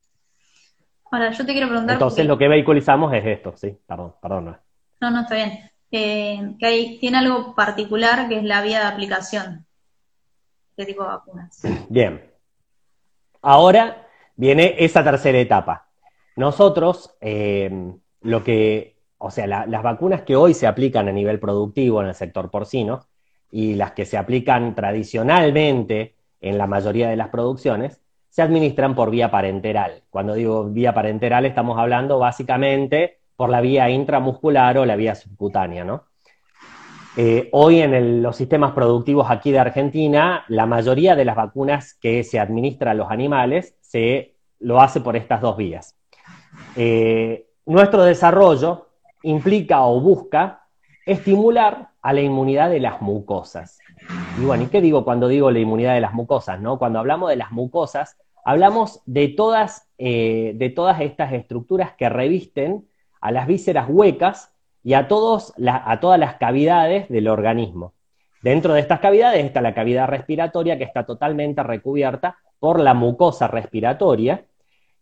[1.12, 1.94] Ahora, yo te quiero preguntar.
[1.96, 4.58] Entonces, lo que vehiculizamos es esto, sí, perdón, perdón.
[5.02, 5.72] No, no, está bien.
[5.90, 9.66] que tiene algo particular que es la vía de aplicación.
[10.78, 11.62] ¿Qué tipo de vacunas?
[11.90, 12.22] Bien.
[13.42, 15.85] Ahora viene esa tercera etapa.
[16.36, 22.02] Nosotros, eh, lo que, o sea, las vacunas que hoy se aplican a nivel productivo
[22.02, 23.08] en el sector porcino
[23.52, 29.12] y las que se aplican tradicionalmente en la mayoría de las producciones, se administran por
[29.12, 30.04] vía parenteral.
[30.10, 36.02] Cuando digo vía parenteral estamos hablando básicamente por la vía intramuscular o la vía subcutánea.
[37.18, 42.26] Eh, hoy en los sistemas productivos aquí de Argentina, la mayoría de las vacunas que
[42.26, 45.96] se administran a los animales se lo hace por estas dos vías.
[46.76, 48.90] Eh, nuestro desarrollo
[49.24, 50.68] implica o busca
[51.06, 53.80] estimular a la inmunidad de las mucosas.
[54.40, 56.60] Y bueno, ¿y qué digo cuando digo la inmunidad de las mucosas?
[56.60, 56.78] ¿no?
[56.78, 62.86] Cuando hablamos de las mucosas, hablamos de todas, eh, de todas estas estructuras que revisten
[63.22, 67.94] a las vísceras huecas y a, todos a todas las cavidades del organismo.
[68.44, 73.48] Dentro de estas cavidades está la cavidad respiratoria que está totalmente recubierta por la mucosa
[73.48, 74.46] respiratoria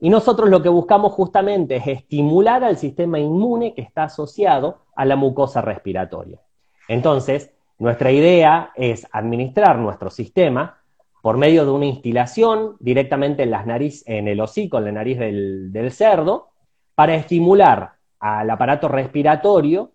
[0.04, 5.06] y nosotros lo que buscamos justamente es estimular al sistema inmune que está asociado a
[5.06, 6.42] la mucosa respiratoria.
[6.90, 10.82] Entonces, nuestra idea es administrar nuestro sistema
[11.22, 15.20] por medio de una instilación directamente en, las nariz, en el hocico, en la nariz
[15.20, 16.50] del, del cerdo,
[16.96, 19.94] para estimular al aparato respiratorio,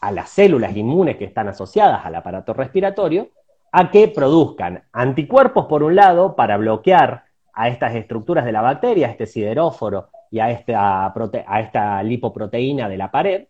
[0.00, 3.30] a las células inmunes que están asociadas al aparato respiratorio,
[3.72, 9.06] a que produzcan anticuerpos por un lado para bloquear a estas estructuras de la bacteria,
[9.06, 13.46] a este sideróforo y a esta, lipoproteína de la pared,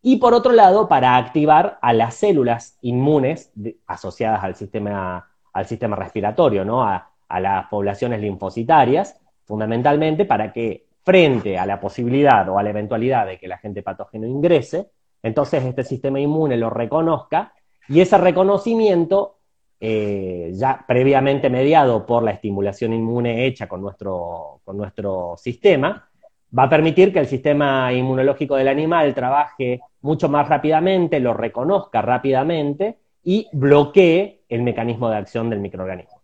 [0.00, 3.52] y por otro lado, para activar a las células inmunes
[3.86, 6.84] asociadas al sistema, al sistema respiratorio, ¿no?
[6.84, 13.26] a las poblaciones linfocitarias, fundamentalmente para que frente a la posibilidad o a la eventualidad
[13.26, 14.90] de que el agente patógeno ingrese,
[15.22, 17.54] entonces este sistema inmune lo reconozca
[17.88, 19.37] y ese reconocimiento
[19.80, 26.08] eh, ya previamente mediado por la estimulación inmune hecha con nuestro, con nuestro sistema,
[26.56, 32.02] va a permitir que el sistema inmunológico del animal trabaje mucho más rápidamente, lo reconozca
[32.02, 36.22] rápidamente y bloquee el mecanismo de acción del microorganismo.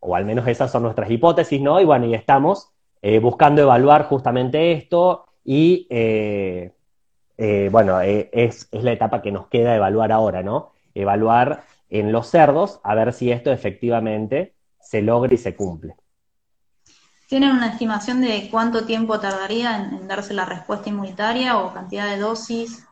[0.00, 1.80] O al menos esas son nuestras hipótesis, ¿no?
[1.80, 6.72] Y bueno, y estamos eh, buscando evaluar justamente esto y, eh,
[7.70, 10.72] bueno, es, es la etapa que nos queda evaluar ahora, ¿no?
[10.94, 15.94] Evaluar en los cerdos a ver si esto efectivamente se logra y se cumple.
[17.28, 22.18] ¿Tienen una estimación de cuánto tiempo tardaría en, darse la respuesta inmunitaria o cantidad de
[22.18, 22.86] dosis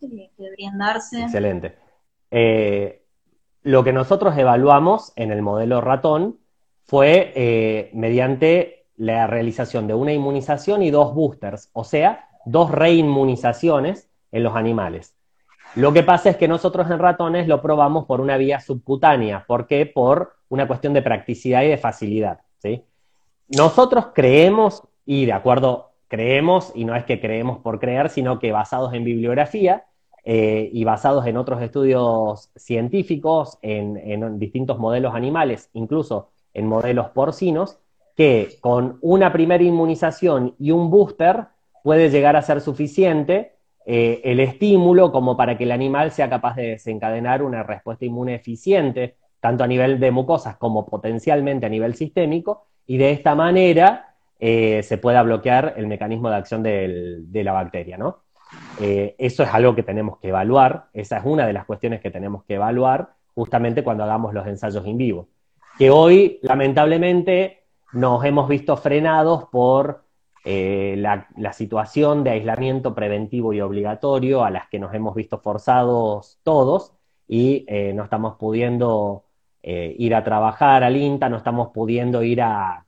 [0.00, 1.22] que, deberían darse?
[1.22, 1.76] Excelente.
[2.30, 3.04] Eh,
[3.62, 6.38] lo que nosotros evaluamos en el modelo ratón
[6.84, 14.08] fue eh, mediante la realización de una inmunización y dos boosters, o sea, dos reinmunizaciones
[14.32, 15.17] en los animales.
[15.78, 19.44] Lo que pasa es que nosotros en ratones lo probamos por una vía subcutánea.
[19.46, 19.86] ¿Por qué?
[19.86, 22.40] Por una cuestión de practicidad y de facilidad.
[22.58, 22.82] ¿sí?
[23.46, 28.50] Nosotros creemos, y de acuerdo, creemos, y no es que creemos por creer, sino que
[28.50, 29.84] basados en bibliografía
[30.24, 37.78] eh, y basados en otros estudios científicos, en, distintos modelos animales, incluso en modelos porcinos,
[38.16, 41.44] que con una primera inmunización y un booster
[41.84, 43.57] puede llegar a ser suficiente
[43.90, 48.34] eh, el estímulo como para que el animal sea capaz de desencadenar una respuesta inmune
[48.34, 54.14] eficiente, tanto a nivel de mucosas como potencialmente a nivel sistémico, y de esta manera
[54.38, 58.24] eh, se pueda bloquear el mecanismo de acción de la bacteria, ¿no?
[58.78, 62.10] Eh, eso es algo que tenemos que evaluar, esa es una de las cuestiones que
[62.10, 65.28] tenemos que evaluar justamente cuando hagamos los ensayos in vivo,
[65.78, 67.62] que hoy lamentablemente
[67.94, 70.04] nos hemos visto frenados por
[70.44, 76.38] eh, la, situación de aislamiento preventivo y obligatorio a las que nos hemos visto forzados
[76.42, 76.94] todos
[77.26, 79.24] y no estamos pudiendo
[79.62, 82.84] eh, ir a trabajar al INTA, no estamos pudiendo ir a,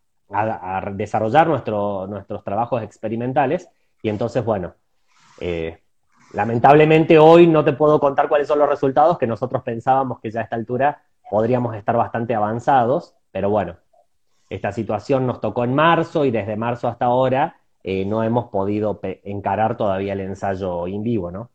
[0.92, 3.68] desarrollar nuestros trabajos experimentales.
[4.00, 4.74] Y entonces, bueno,
[5.40, 5.82] eh,
[6.32, 10.40] lamentablemente hoy no te puedo contar cuáles son los resultados, que nosotros pensábamos que ya
[10.40, 13.76] a esta altura podríamos estar bastante avanzados, pero bueno,
[14.50, 19.00] esta situación nos tocó en marzo y desde marzo hasta ahora eh, no hemos podido
[19.02, 21.50] encarar todavía el ensayo in vivo, ¿no?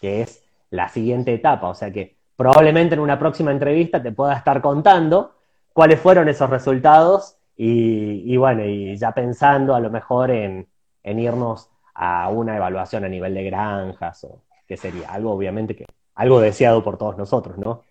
[0.00, 4.34] Que es la siguiente etapa, o sea que probablemente en una próxima entrevista te pueda
[4.34, 5.34] estar contando
[5.72, 10.68] cuáles fueron esos resultados y, bueno, y ya pensando a lo mejor en,
[11.02, 16.40] irnos a una evaluación a nivel de granjas o qué sería, algo obviamente que, algo
[16.40, 17.82] deseado por todos nosotros, ¿no?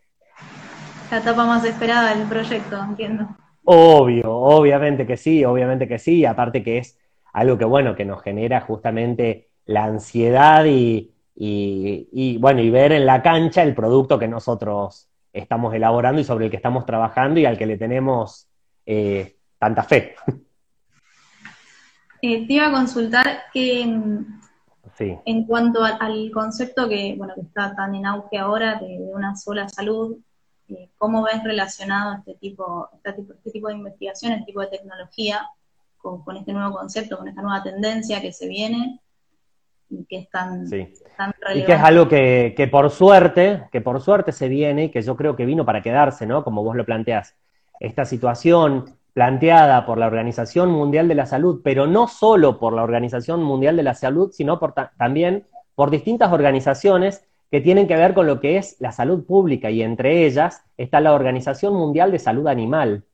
[1.11, 3.27] La etapa más esperada del proyecto, entiendo.
[3.65, 6.99] Obvio, obviamente que sí, obviamente que sí, aparte que es
[7.33, 13.05] algo que bueno, que nos genera justamente la ansiedad y, y, bueno, y ver en
[13.05, 17.45] la cancha el producto que nosotros estamos elaborando y sobre el que estamos trabajando y
[17.45, 18.47] al que le tenemos
[18.85, 20.15] eh, tanta fe.
[22.21, 27.95] Eh, te iba a consultar que en cuanto al concepto que, bueno, que está tan
[27.95, 30.17] en auge ahora de, una sola salud,
[30.69, 34.67] eh, ¿cómo ves relacionado este tipo, este tipo, este tipo de investigación, este tipo de
[34.67, 35.47] tecnología
[35.97, 38.99] con, con este nuevo concepto, con esta nueva tendencia que se viene?
[39.89, 40.65] y que es tan,
[41.53, 45.15] Y que es algo que, por suerte, que por suerte se viene y que yo
[45.15, 46.43] creo que vino para quedarse, ¿no?
[46.43, 47.35] Como vos lo planteás.
[47.79, 52.83] Esta situación planteada por la Organización Mundial de la Salud, pero no solo por la
[52.83, 58.13] Organización Mundial de la Salud, sino por también por distintas organizaciones que tienen que ver
[58.13, 62.19] con lo que es la salud pública y entre ellas está la Organización Mundial de
[62.19, 63.05] Salud Animal,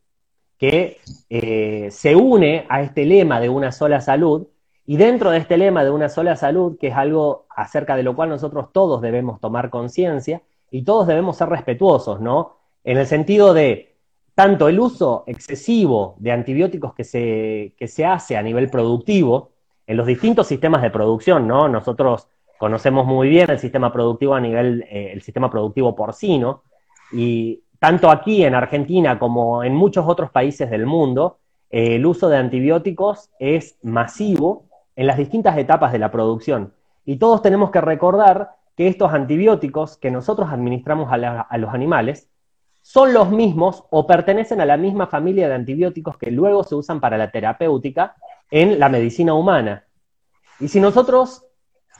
[0.57, 0.97] que
[1.29, 4.47] eh, se une a este lema de una sola salud
[4.87, 8.15] y dentro de este lema de una sola salud, que es algo acerca de lo
[8.15, 12.55] cual nosotros todos debemos tomar conciencia y todos debemos ser respetuosos, ¿no?
[12.83, 13.93] En el sentido de
[14.33, 19.51] tanto el uso excesivo de antibióticos que se, se hace a nivel productivo,
[19.85, 21.67] en los distintos sistemas de producción, ¿no?
[21.67, 22.27] Nosotros
[22.61, 26.61] conocemos muy bien el sistema productivo a nivel, eh, el sistema productivo porcino,
[27.11, 31.39] y tanto aquí en Argentina como en muchos otros países del mundo,
[31.71, 36.71] eh, el uso de antibióticos es masivo en las distintas etapas de la producción.
[37.03, 42.29] Y todos tenemos que recordar que estos antibióticos que nosotros administramos a, los animales
[42.83, 46.99] son los mismos o pertenecen a la misma familia de antibióticos que luego se usan
[46.99, 48.17] para la terapéutica
[48.51, 49.87] en la medicina humana.
[50.59, 51.47] Y si nosotros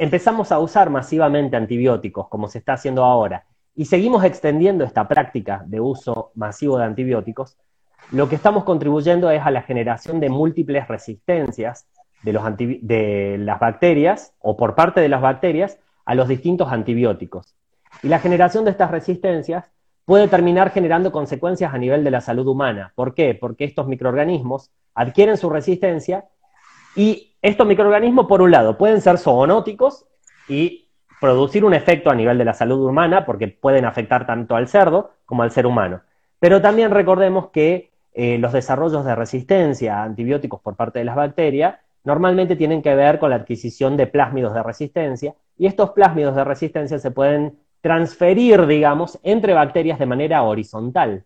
[0.01, 5.63] empezamos a usar masivamente antibióticos, como se está haciendo ahora, y seguimos extendiendo esta práctica
[5.67, 7.55] de uso masivo de antibióticos,
[8.11, 11.85] lo que estamos contribuyendo es a la generación de múltiples resistencias
[12.23, 17.53] de, las bacterias o por parte de las bacterias a los distintos antibióticos.
[18.01, 19.65] Y la generación de estas resistencias
[20.05, 22.91] puede terminar generando consecuencias a nivel de la salud humana.
[22.95, 23.37] ¿Por qué?
[23.39, 26.25] Porque estos microorganismos adquieren su resistencia
[26.95, 30.05] y estos microorganismos, por un lado, pueden ser zoonóticos
[30.47, 30.87] y
[31.19, 35.11] producir un efecto a nivel de la salud humana, porque pueden afectar tanto al cerdo
[35.25, 36.01] como al ser humano.
[36.39, 41.15] Pero también recordemos que eh, los desarrollos de resistencia a antibióticos por parte de las
[41.15, 46.35] bacterias normalmente tienen que ver con la adquisición de plásmidos de resistencia y estos plásmidos
[46.35, 51.23] de resistencia se pueden transferir, digamos, entre bacterias de manera horizontal.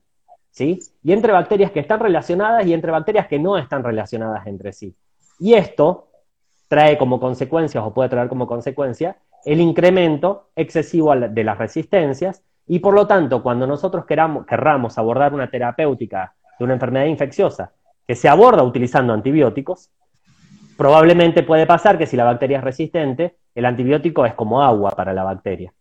[0.52, 0.80] ¿sí?
[1.04, 4.96] Y entre bacterias que están relacionadas y entre bacterias que no están relacionadas entre sí.
[5.40, 6.10] Y esto
[6.68, 12.80] trae como consecuencia, o puede traer como consecuencia, el incremento excesivo de las resistencias, y
[12.80, 17.74] por lo tanto, cuando nosotros queramos, querramos abordar una terapéutica de una enfermedad infecciosa
[18.08, 19.92] que se aborda utilizando antibióticos,
[20.78, 25.14] probablemente puede pasar que si la bacteria es resistente, el antibiótico es como agua para
[25.14, 25.74] la bacteria.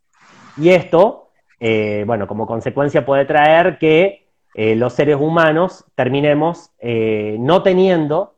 [0.57, 7.37] Y esto, eh, bueno, como consecuencia puede traer que eh, los seres humanos terminemos eh,
[7.41, 8.34] no teniendo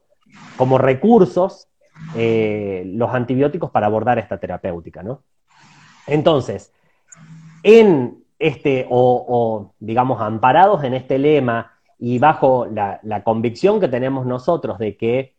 [0.57, 1.69] como recursos
[2.15, 5.23] los antibióticos para abordar esta terapéutica, ¿no?
[6.07, 6.73] Entonces,
[7.63, 14.79] en este, o, digamos, amparados en este lema y bajo la, convicción que tenemos nosotros
[14.79, 15.35] de que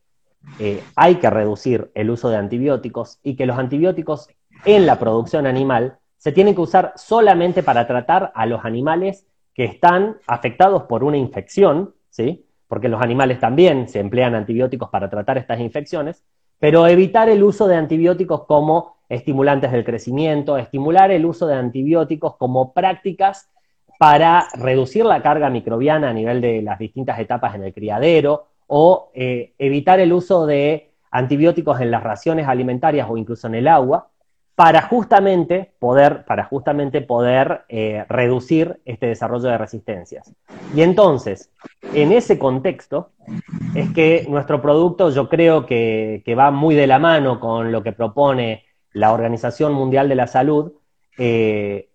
[0.60, 4.30] eh, hay que reducir el uso de antibióticos y que los antibióticos
[4.66, 9.66] en la producción animal se tienen que usar solamente para tratar a los animales que
[9.66, 12.47] están afectados por una infección, ¿sí?
[12.68, 16.24] Porque los animales también se emplean antibióticos para tratar estas infecciones,
[16.60, 22.36] pero evitar el uso de antibióticos como estimulantes del crecimiento, estimular el uso de antibióticos
[22.36, 23.50] como prácticas
[24.00, 29.12] para reducir la carga microbiana a nivel de las distintas etapas en el criadero o
[29.14, 34.10] eh, evitar el uso de antibióticos en las raciones alimentarias o incluso en el agua
[34.58, 40.34] para justamente poder, para justamente poder eh, reducir este desarrollo de resistencias.
[40.74, 41.52] Y entonces,
[41.94, 43.12] en ese contexto,
[43.76, 47.92] es que nuestro producto yo creo que, va muy de la mano con lo que
[47.92, 50.74] propone la Organización Mundial de la Salud
[51.20, 51.90] eh,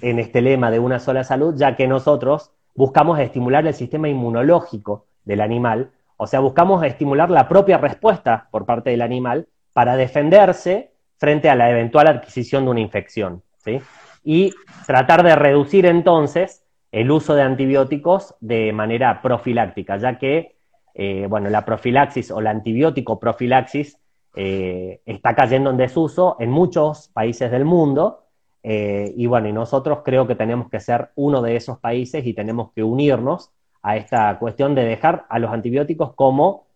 [0.00, 5.04] en este lema de una sola salud, ya que nosotros buscamos estimular el sistema inmunológico
[5.26, 10.89] del animal, o sea, buscamos estimular la propia respuesta por parte del animal para defenderse
[11.20, 13.80] frente a la eventual adquisición de una infección, ¿sí?
[14.24, 14.54] Y
[14.86, 20.56] tratar de reducir entonces el uso de antibióticos de manera profiláctica, ya que,
[20.94, 23.98] eh, bueno, la profilaxis o la antibiótico profilaxis
[24.34, 28.24] eh, está cayendo en desuso en muchos países del mundo.
[28.62, 32.32] Eh, y bueno, y nosotros creo que tenemos que ser uno de esos países y
[32.32, 33.50] tenemos que unirnos
[33.82, 36.66] a esta cuestión de dejar a los antibióticos como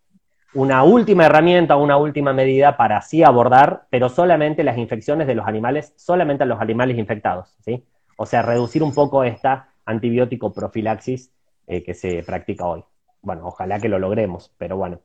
[0.53, 5.47] una última herramienta, una última medida para así abordar, pero solamente las infecciones de los
[5.47, 7.85] animales, solamente a los animales infectados, ¿sí?
[8.17, 11.33] O sea, reducir un poco esta antibiótico profilaxis
[11.67, 12.85] eh, que se practica hoy.
[13.23, 15.01] Bueno, ojalá que lo logremos, pero bueno.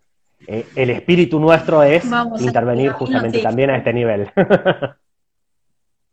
[0.48, 2.06] Eh, el espíritu nuestro es
[2.40, 4.32] intervenir justamente también a este nivel.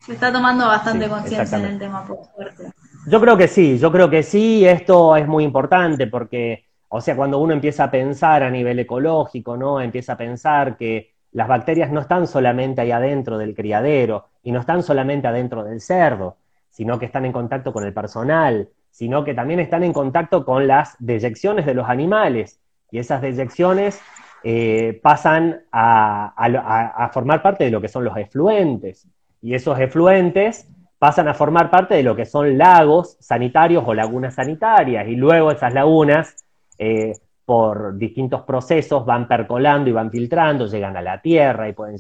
[0.01, 2.71] Se está tomando bastante conciencia en el tema, por suerte.
[3.09, 7.17] Yo creo que sí, yo creo que sí, esto es muy importante porque, o sea,
[7.17, 9.81] cuando uno empieza a pensar a nivel ecológico, ¿no?
[9.81, 14.61] Empieza a pensar que las bacterias no están solamente ahí adentro del criadero y no
[14.61, 16.37] están solamente adentro del cerdo,
[16.71, 20.67] sino que están en contacto con el personal, sino que también están en contacto con
[20.67, 22.61] las deyecciones de los animales.
[22.91, 24.01] Y esas deyecciones
[24.43, 29.07] eh, pasan a, formar parte de lo que son los efluentes.
[29.43, 30.69] Y esos efluentes
[30.99, 35.09] pasan a formar parte de lo que son lagos sanitarios o lagunas sanitarias.
[35.09, 36.46] Y luego esas lagunas,
[36.79, 37.13] eh,
[37.45, 41.97] por distintos procesos, van percolando y van filtrando, llegan a la tierra y pueden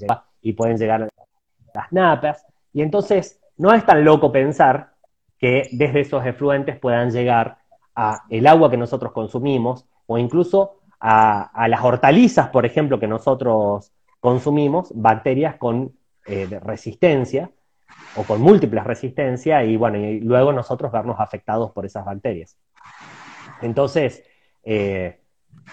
[0.77, 1.09] llegar, a
[1.73, 2.45] las napas.
[2.73, 4.93] Y entonces no es tan loco pensar
[5.39, 7.59] que desde esos efluentes puedan llegar
[7.95, 13.93] a el agua que nosotros consumimos o incluso a, las hortalizas, por ejemplo, que nosotros
[14.19, 15.93] consumimos, bacterias con
[16.27, 17.51] eh, resistencia
[18.17, 22.57] o con múltiples resistencias y bueno, y luego nosotros vernos afectados por esas bacterias.
[23.63, 24.25] Entonces,
[24.67, 25.21] eh,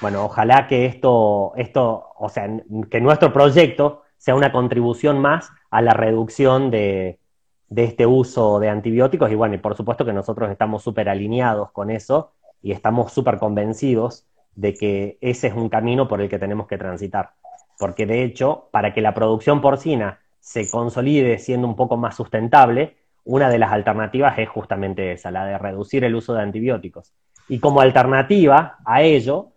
[0.02, 2.50] bueno, ojalá que esto, esto, o sea,
[2.90, 7.20] que nuestro proyecto sea una contribución más a la reducción de,
[7.68, 11.72] de este uso de antibióticos y bueno, y por supuesto que nosotros estamos súper alineados
[11.72, 12.32] con eso
[12.62, 14.26] y estamos súper convencidos
[14.56, 17.32] de que ese es un camino por el que tenemos que transitar.
[17.80, 22.96] Porque de hecho, para que la producción porcina se consolide siendo un poco más sustentable,
[23.26, 27.14] una de las alternativas es justamente esa, la de reducir el uso de antibióticos.
[27.48, 29.50] Y como alternativa a ello,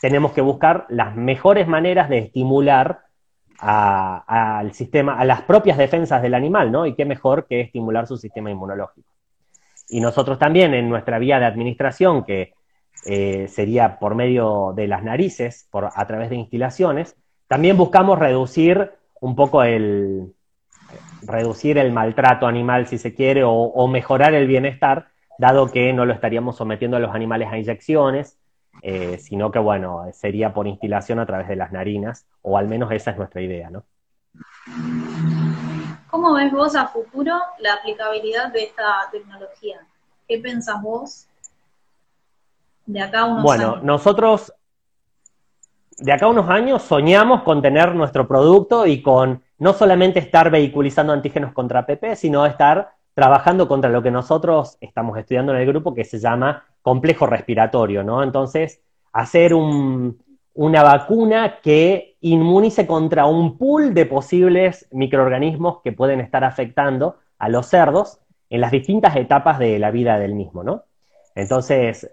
[0.00, 3.00] tenemos que buscar las mejores maneras de estimular
[3.58, 6.86] al sistema, a las propias defensas del animal, ¿no?
[6.86, 9.08] Y qué mejor que estimular su sistema inmunológico.
[9.88, 12.52] Y nosotros también en nuestra vía de administración, que
[13.06, 17.16] eh, sería por medio de las narices, por, a través de instilaciones.
[17.48, 20.34] También buscamos reducir un poco el,
[21.26, 25.08] reducir el maltrato animal, si se quiere, o, mejorar el bienestar,
[25.38, 28.38] dado que no lo estaríamos sometiendo a los animales a inyecciones,
[28.82, 32.90] eh, sino que, bueno, sería por instilación a través de las narinas, o al menos
[32.92, 33.84] esa es nuestra idea, ¿no?
[36.10, 39.80] ¿Cómo ves vos a futuro la aplicabilidad de esta tecnología?
[40.28, 41.26] ¿Qué pensás vos
[42.86, 43.82] de acá a unos bueno, años?
[43.82, 44.52] nosotros
[45.98, 50.50] de acá a unos años soñamos con tener nuestro producto y con no solamente estar
[50.50, 55.66] vehiculizando antígenos contra PP, sino estar trabajando contra lo que nosotros estamos estudiando en el
[55.66, 58.22] grupo que se llama complejo respiratorio, ¿no?
[58.22, 66.44] Entonces, hacer una vacuna que inmunice contra un pool de posibles microorganismos que pueden estar
[66.44, 70.82] afectando a los cerdos en las distintas etapas de la vida del mismo, ¿no?
[71.34, 72.10] Entonces,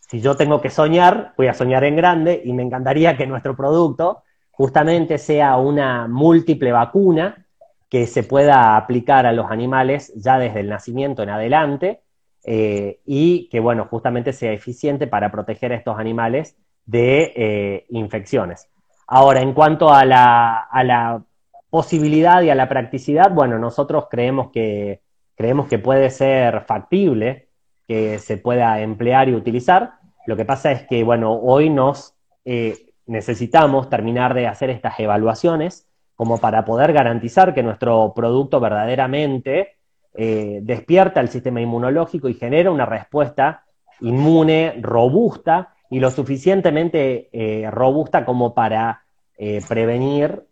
[0.00, 3.56] si yo tengo que soñar, voy a soñar en grande y me encantaría que nuestro
[3.56, 4.22] producto
[4.52, 7.46] justamente sea una múltiple vacuna
[7.88, 12.02] que se pueda aplicar a los animales ya desde el nacimiento en adelante
[12.44, 18.68] eh, y que, bueno, justamente sea eficiente para proteger a estos animales de eh, infecciones.
[19.06, 21.22] Ahora, en cuanto a la, a la,
[21.70, 25.02] posibilidad y a la practicidad, bueno, nosotros creemos que,
[25.36, 27.48] creemos que puede ser factible
[27.86, 29.94] que se pueda emplear y utilizar.
[30.26, 32.14] Lo que pasa es que, bueno, hoy nos
[32.44, 35.87] eh, necesitamos terminar de hacer estas evaluaciones
[36.18, 39.76] como para poder garantizar que nuestro producto verdaderamente
[40.14, 43.62] eh, despierta el sistema inmunológico y genera una respuesta
[44.00, 49.04] inmune robusta y lo suficientemente eh, robusta como para
[49.68, 50.48] prevenir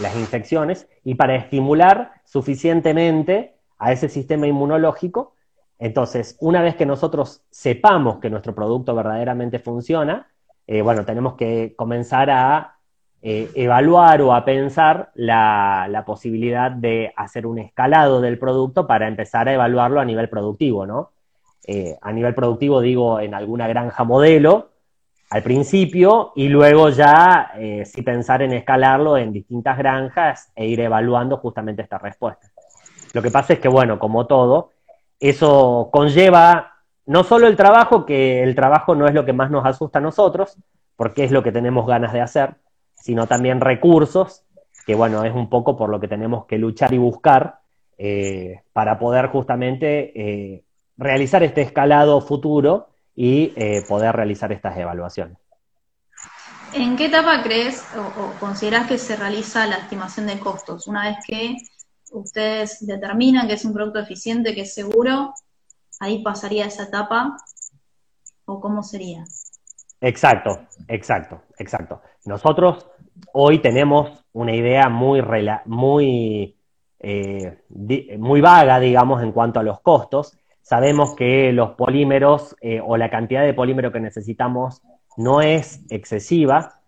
[0.00, 5.34] las infecciones y para estimular suficientemente a ese sistema inmunológico.
[5.78, 10.28] Entonces, una vez que nosotros sepamos que nuestro producto verdaderamente funciona,
[10.66, 12.77] eh, bueno, tenemos que comenzar a
[13.22, 19.48] eh, evaluar o a pensar la, posibilidad de hacer un escalado del producto para empezar
[19.48, 21.10] a evaluarlo a nivel productivo, ¿no?
[21.66, 24.70] Eh, a nivel productivo digo en alguna granja modelo
[25.30, 27.52] al principio y luego ya
[27.84, 32.48] sí pensar en escalarlo en distintas granjas e ir evaluando justamente esta respuesta.
[33.12, 34.70] Lo que pasa es que, bueno, como todo,
[35.20, 36.74] eso conlleva
[37.06, 40.02] no solo el trabajo, que el trabajo no es lo que más nos asusta a
[40.02, 40.58] nosotros,
[40.94, 42.56] porque es lo que tenemos ganas de hacer,
[43.00, 44.44] sino también recursos,
[44.86, 47.60] que bueno, es un poco por lo que tenemos que luchar y buscar
[47.96, 50.64] eh, para poder justamente eh,
[50.96, 55.36] realizar este escalado futuro y eh, poder realizar estas evaluaciones.
[56.74, 60.86] ¿En qué etapa crees o, o consideras que se realiza la estimación de costos?
[60.86, 61.56] Una vez que
[62.12, 65.34] ustedes determinan que es un producto eficiente, que es seguro,
[66.00, 67.36] ahí pasaría esa etapa,
[68.44, 69.24] o cómo sería.
[70.00, 72.02] Exacto, exacto, exacto.
[72.24, 72.88] Nosotros
[73.32, 75.22] hoy tenemos una idea muy,
[75.66, 76.56] muy,
[77.00, 77.58] eh,
[78.18, 80.38] muy vaga, digamos, en cuanto a los costos.
[80.62, 84.82] Sabemos que los polímeros eh, o la cantidad de polímero que necesitamos
[85.16, 86.78] no es excesiva,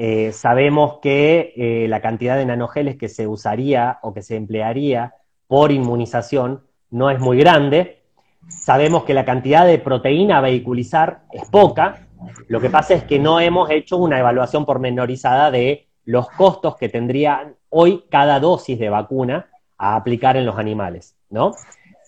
[0.00, 5.14] eh, sabemos que eh, la cantidad de nanogeles que se usaría o que se emplearía
[5.48, 8.04] por inmunización no es muy grande.
[8.48, 12.06] Sabemos que la cantidad de proteína a vehiculizar es poca.
[12.48, 16.88] Lo que pasa es que no hemos hecho una evaluación pormenorizada de los costos que
[16.88, 21.52] tendría hoy cada dosis de vacuna a aplicar en los animales, ¿no?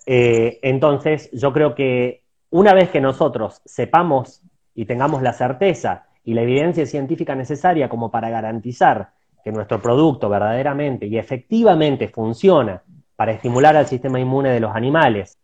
[0.06, 4.42] Eh, entonces, yo creo que una vez que nosotros sepamos
[4.74, 9.10] y tengamos la certeza y la evidencia científica necesaria como para garantizar
[9.44, 12.82] que nuestro producto verdaderamente y efectivamente funciona
[13.16, 15.38] para estimular al sistema inmune de los animales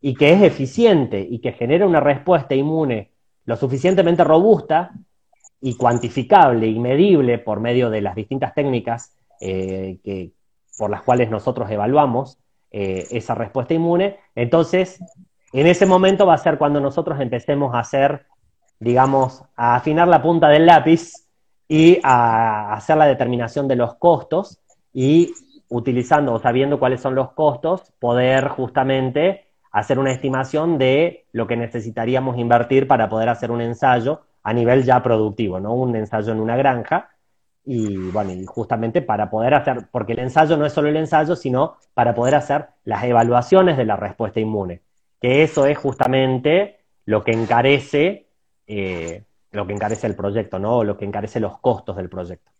[0.00, 3.09] y que es eficiente y que genera una respuesta inmune
[3.50, 4.92] lo suficientemente robusta
[5.60, 10.30] y cuantificable y medible por medio de las distintas técnicas eh, que,
[10.78, 12.38] por las cuales nosotros evaluamos
[12.70, 15.00] eh, esa respuesta inmune, entonces
[15.52, 18.26] en ese momento va a ser cuando nosotros empecemos a hacer
[18.80, 21.12] digamos, a afinar la punta del lápiz
[21.68, 24.58] y a hacer la determinación de los costos
[24.92, 25.32] y
[25.68, 31.56] utilizando o sabiendo cuáles son los costos, poder justamente hacer una estimación de lo que
[31.56, 35.74] necesitaríamos invertir para poder hacer un ensayo a nivel ya productivo, ¿no?
[35.74, 37.10] Un ensayo en una granja.
[37.64, 41.36] Y bueno, y justamente para poder hacer, porque el ensayo no es solo el ensayo,
[41.36, 44.82] sino para poder hacer las evaluaciones de la respuesta inmune,
[45.20, 48.26] que eso es justamente lo que encarece
[48.66, 50.78] eh, lo que encarece el proyecto, ¿no?
[50.78, 52.50] O lo que encarece los costos del proyecto.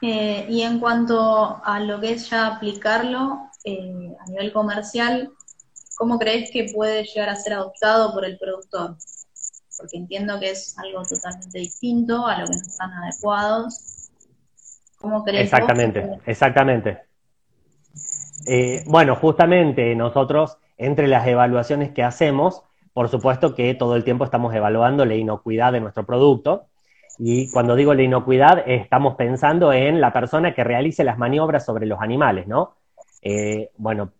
[0.00, 5.30] Eh, y en cuanto a lo que es ya aplicarlo eh, a nivel comercial,
[5.96, 8.96] ¿cómo crees que puede llegar a ser adoptado por el productor?
[9.76, 14.10] Porque entiendo que es algo totalmente distinto a lo que no están adecuados.
[14.98, 15.44] ¿Cómo crees?
[15.44, 16.98] Exactamente, exactamente.
[18.86, 24.52] bueno, justamente nosotros, entre las evaluaciones que hacemos, por supuesto que todo el tiempo estamos
[24.54, 26.66] evaluando la inocuidad de nuestro producto.
[27.18, 31.84] Y cuando digo la inocuidad, estamos pensando en la persona que realice las maniobras sobre
[31.86, 32.76] los animales, ¿no?
[33.22, 34.12] Eh, bueno,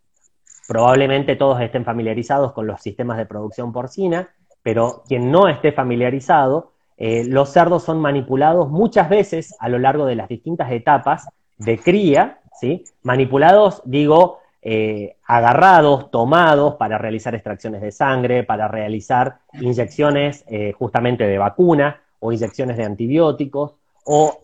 [0.66, 4.30] probablemente todos estén familiarizados con los sistemas de producción porcina,
[4.64, 10.04] pero quien no esté familiarizado, eh, los cerdos son manipulados muchas veces a lo largo
[10.04, 12.84] de las distintas etapas de cría, ¿sí?
[13.04, 20.44] Manipulados, digo, eh, agarrados, tomados para realizar extracciones de sangre, para realizar inyecciones
[20.76, 24.40] justamente de vacuna o inyecciones de antibióticos, o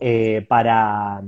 [0.47, 1.21] para,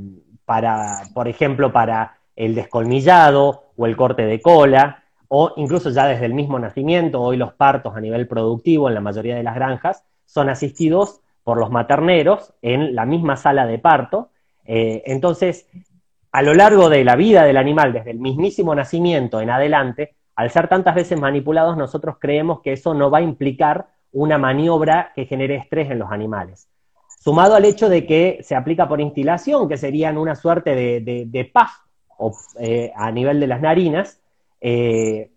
[0.45, 6.25] para, por ejemplo, para el descolmillado o el corte de cola, o incluso ya desde
[6.25, 10.03] el mismo nacimiento, hoy los partos a nivel productivo en la mayoría de las granjas
[10.25, 14.29] son asistidos por los materneros en la misma sala de parto.
[14.65, 15.67] Eh, entonces,
[16.31, 20.51] a lo largo de la vida del animal, desde el mismísimo nacimiento en adelante, al
[20.51, 25.26] ser tantas veces manipulados, nosotros creemos que eso no va a implicar una maniobra que
[25.26, 26.70] genere estrés en los animales.
[27.20, 31.45] Sumado al hecho de que se aplica por instilación, que serían una suerte de, de,
[31.45, 34.22] puff eh, a nivel de las narinas,
[34.62, 35.32] eh,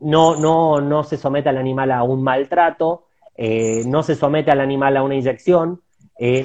[0.00, 3.06] no, no, no se somete al animal a un maltrato,
[3.36, 5.80] eh, no se somete al animal a una inyección,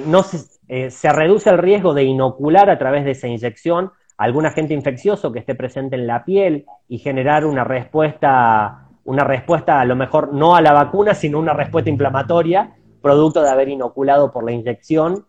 [0.06, 0.24] no
[0.68, 5.32] eh, se, reduce el riesgo de inocular a través de esa inyección algún agente infeccioso
[5.32, 10.34] que esté presente en la piel y generar una respuesta, una respuesta a lo mejor
[10.34, 15.24] no a la vacuna, sino una respuesta inflamatoria, producto de haber inoculado por la inyección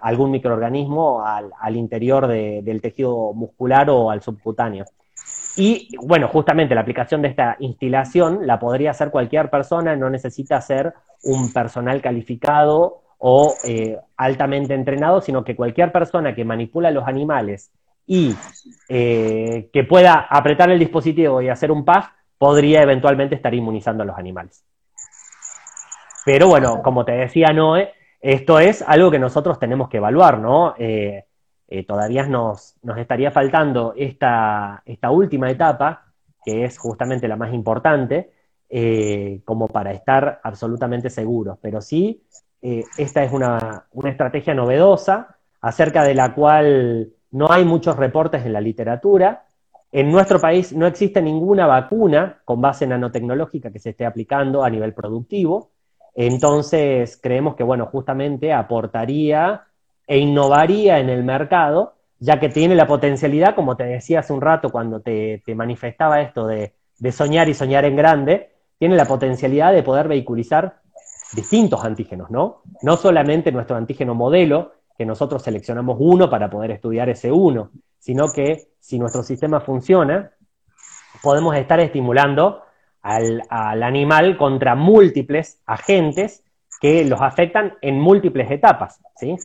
[0.00, 4.84] algún microorganismo al, interior del tejido muscular o al subcutáneo.
[5.56, 10.60] Y bueno, justamente la aplicación de esta instilación la podría hacer cualquier persona, no necesita
[10.60, 10.94] ser
[11.24, 17.70] un personal calificado o eh, altamente entrenado, sino que cualquier persona que manipula los animales
[18.06, 18.34] y
[18.88, 22.06] eh, que pueda apretar el dispositivo y hacer un puff,
[22.40, 24.64] podría eventualmente estar inmunizando a los animales.
[26.24, 30.74] Pero bueno, como te decía Noé, esto es algo que nosotros tenemos que evaluar, ¿no?
[30.78, 31.26] Eh,
[31.68, 36.06] eh, todavía nos, estaría faltando esta, esta, última etapa,
[36.42, 38.32] que es justamente la más importante,
[38.70, 41.58] eh, como para estar absolutamente seguros.
[41.60, 42.22] Pero sí,
[42.62, 48.54] esta es una, una, estrategia novedosa, acerca de la cual no hay muchos reportes en
[48.54, 49.44] la literatura.
[49.92, 54.70] En nuestro país no existe ninguna vacuna con base nanotecnológica que se esté aplicando a
[54.70, 55.70] nivel productivo.
[56.14, 59.64] Entonces, creemos que, bueno, justamente aportaría
[60.06, 64.40] e innovaría en el mercado, ya que tiene la potencialidad, como te decía hace un
[64.40, 66.72] rato cuando te, manifestaba esto de,
[67.10, 70.80] soñar y soñar en grande, tiene la potencialidad de poder vehiculizar
[71.34, 72.62] distintos antígenos, ¿no?
[72.82, 77.70] No solamente nuestro antígeno modelo, que nosotros seleccionamos uno para poder estudiar ese uno,
[78.00, 80.32] sino que si nuestro sistema funciona,
[81.22, 82.62] podemos estar estimulando
[83.02, 86.42] al, al, animal contra múltiples agentes
[86.80, 89.36] que los afectan en múltiples etapas, ¿sí?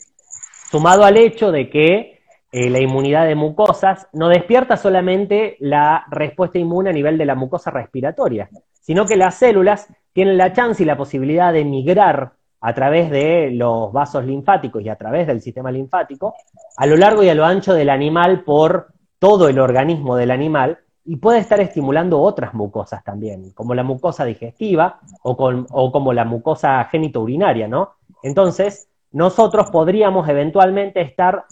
[0.71, 2.15] sumado al hecho de que
[2.51, 7.35] eh, la inmunidad de mucosas no despierta solamente la respuesta inmune a nivel de la
[7.35, 8.49] mucosa respiratoria,
[8.79, 12.33] sino que las células tienen la chance y la posibilidad de migrar
[12.65, 16.33] a través de los vasos linfáticos y a través del sistema linfático
[16.77, 18.87] a lo largo y a lo ancho del animal por
[19.19, 24.25] todo el organismo del animal y puede estar estimulando otras mucosas también, como la mucosa
[24.25, 27.91] digestiva o, o como la mucosa genitourinaria, ¿no?
[28.23, 31.45] Entonces, nosotros podríamos eventualmente estar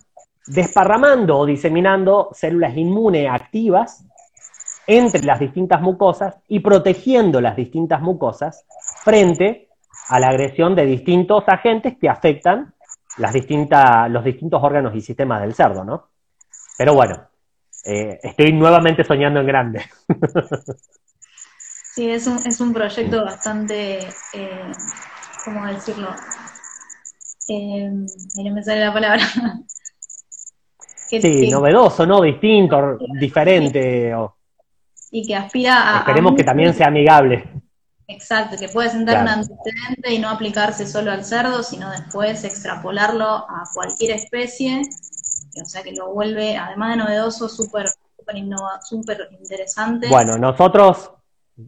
[0.48, 4.04] desparramando o diseminando células inmunes activas
[4.88, 8.66] entre las distintas mucosas y protegiendo las distintas mucosas
[9.04, 9.70] frente
[10.10, 12.74] a la agresión de distintos agentes que afectan
[13.18, 16.10] las distintas, los distintos órganos y sistemas del cerdo, ¿no?
[16.78, 17.28] Pero bueno,
[17.86, 19.86] eh, estoy nuevamente soñando en grande.
[21.94, 24.00] Sí, es un, es un proyecto bastante,
[24.34, 24.72] eh,
[25.46, 26.10] ¿cómo decirlo?
[27.48, 27.92] eh,
[28.52, 29.24] me sale la palabra.
[31.08, 32.22] sí, novedoso, ¿no?
[32.22, 34.14] Distinto, diferente.
[35.12, 36.00] Y que aspira a...
[36.00, 37.53] Esperemos que también sea amigable.
[38.08, 43.26] Exacto, que puede sentar un antecedente y no aplicarse solo al cerdo, sino después extrapolarlo
[43.26, 44.82] a cualquier especie,
[45.62, 47.88] o sea que lo vuelve, además de novedoso, súper
[48.88, 50.08] super, interesante.
[50.10, 51.12] Bueno, nosotros,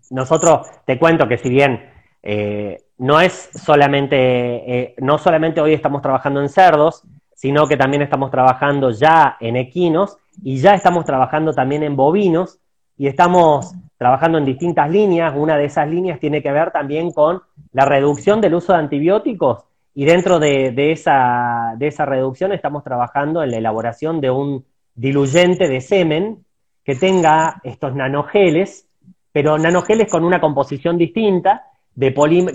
[0.09, 1.89] nosotros, te cuento que si bien
[2.23, 7.03] eh, no es solamente, eh, no solamente hoy estamos trabajando en cerdos,
[7.35, 12.59] sino que también estamos trabajando ya en equinos y ya estamos trabajando también en bovinos
[12.97, 15.33] y estamos trabajando en distintas líneas.
[15.35, 17.41] Una de esas líneas tiene que ver también con
[17.71, 23.41] la reducción del uso de antibióticos y dentro de, esa, de esa reducción estamos trabajando
[23.41, 26.45] en la elaboración de un diluyente de semen
[26.83, 28.87] que tenga estos nanogeles,
[29.31, 31.63] pero nanogeles con una composición distinta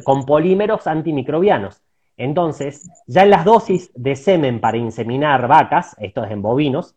[0.05, 1.83] con polímeros antimicrobianos.
[2.19, 6.95] Entonces, ya en las dosis de semen para inseminar vacas, esto es en bovinos,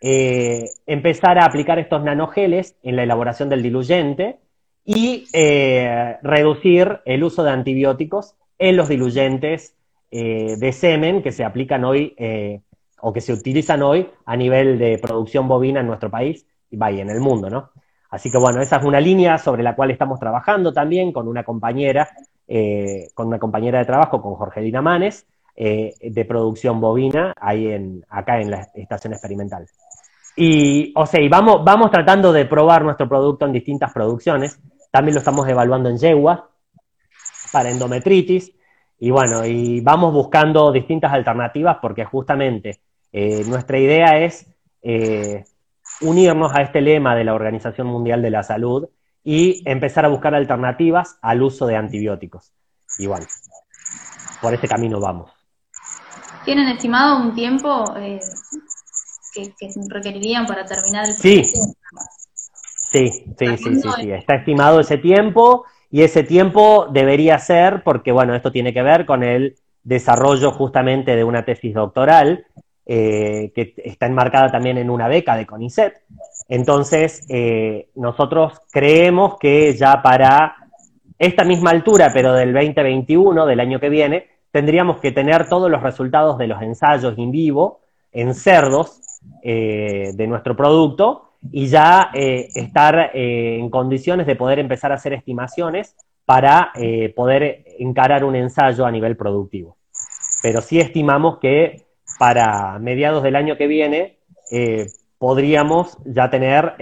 [0.00, 4.38] eh, empezar a aplicar estos nanogeles en la elaboración del diluyente
[4.84, 9.74] y eh, reducir el uso de antibióticos en los diluyentes
[10.10, 12.14] eh, de semen que se aplican hoy
[13.00, 17.02] o que se utilizan hoy a nivel de producción bovina en nuestro país y vaya
[17.02, 17.70] en el mundo, ¿no?
[18.10, 21.44] Así que bueno, esa es una línea sobre la cual estamos trabajando también con una
[21.44, 22.08] compañera,
[23.14, 28.50] con una compañera de trabajo, con Jorgelina Manes, de producción bovina ahí en, acá en
[28.50, 29.66] la estación experimental.
[30.40, 34.60] Y, o sea, y vamos, vamos tratando de probar nuestro producto en distintas producciones.
[34.92, 36.50] También lo estamos evaluando en yegua
[37.50, 38.54] para endometritis.
[39.00, 42.82] Y bueno, y vamos buscando distintas alternativas porque justamente
[43.12, 44.46] eh, nuestra idea es
[44.80, 45.44] eh,
[46.02, 48.88] unirnos a este lema de la Organización Mundial de la Salud
[49.24, 52.52] y empezar a buscar alternativas al uso de antibióticos.
[53.04, 53.26] Bueno,
[54.40, 55.32] por ese camino vamos.
[56.44, 58.20] ¿Tienen estimado un tiempo eh,
[59.58, 61.66] que, requerirían para terminar el proceso?
[61.66, 61.74] Sí,
[62.90, 68.34] Sí, sí, sí, sí, Está estimado ese tiempo y ese tiempo debería ser, porque bueno,
[68.34, 72.46] esto tiene que ver con el desarrollo justamente de una tesis doctoral
[72.86, 75.94] eh, que está enmarcada también en una beca de CONICET.
[76.48, 80.56] Entonces, eh, nosotros creemos que ya para
[81.18, 85.82] esta misma altura, pero del 2021, del año que viene, tendríamos que tener todos los
[85.82, 87.80] resultados de los ensayos in vivo
[88.12, 89.02] en cerdos
[89.42, 94.96] eh, de nuestro producto y ya eh, estar eh, en condiciones de poder empezar a
[94.96, 96.72] hacer estimaciones para
[97.16, 99.78] poder encarar un ensayo a nivel productivo.
[100.42, 101.86] Pero sí estimamos que
[102.18, 104.18] para mediados del año que viene
[105.16, 106.74] podríamos ya tener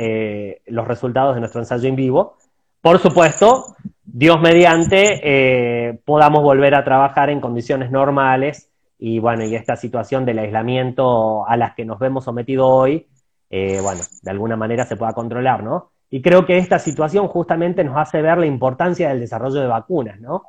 [0.66, 2.34] los resultados de nuestro ensayo en vivo.
[2.80, 9.76] Por supuesto, Dios mediante, podamos volver a trabajar en condiciones normales y bueno, y esta
[9.76, 13.07] situación del aislamiento a las que nos vemos sometidos hoy,
[13.51, 15.90] eh, bueno, de alguna manera se pueda controlar, ¿no?
[16.09, 20.20] Y creo que esta situación justamente nos hace ver la importancia del desarrollo de vacunas,
[20.20, 20.44] ¿no?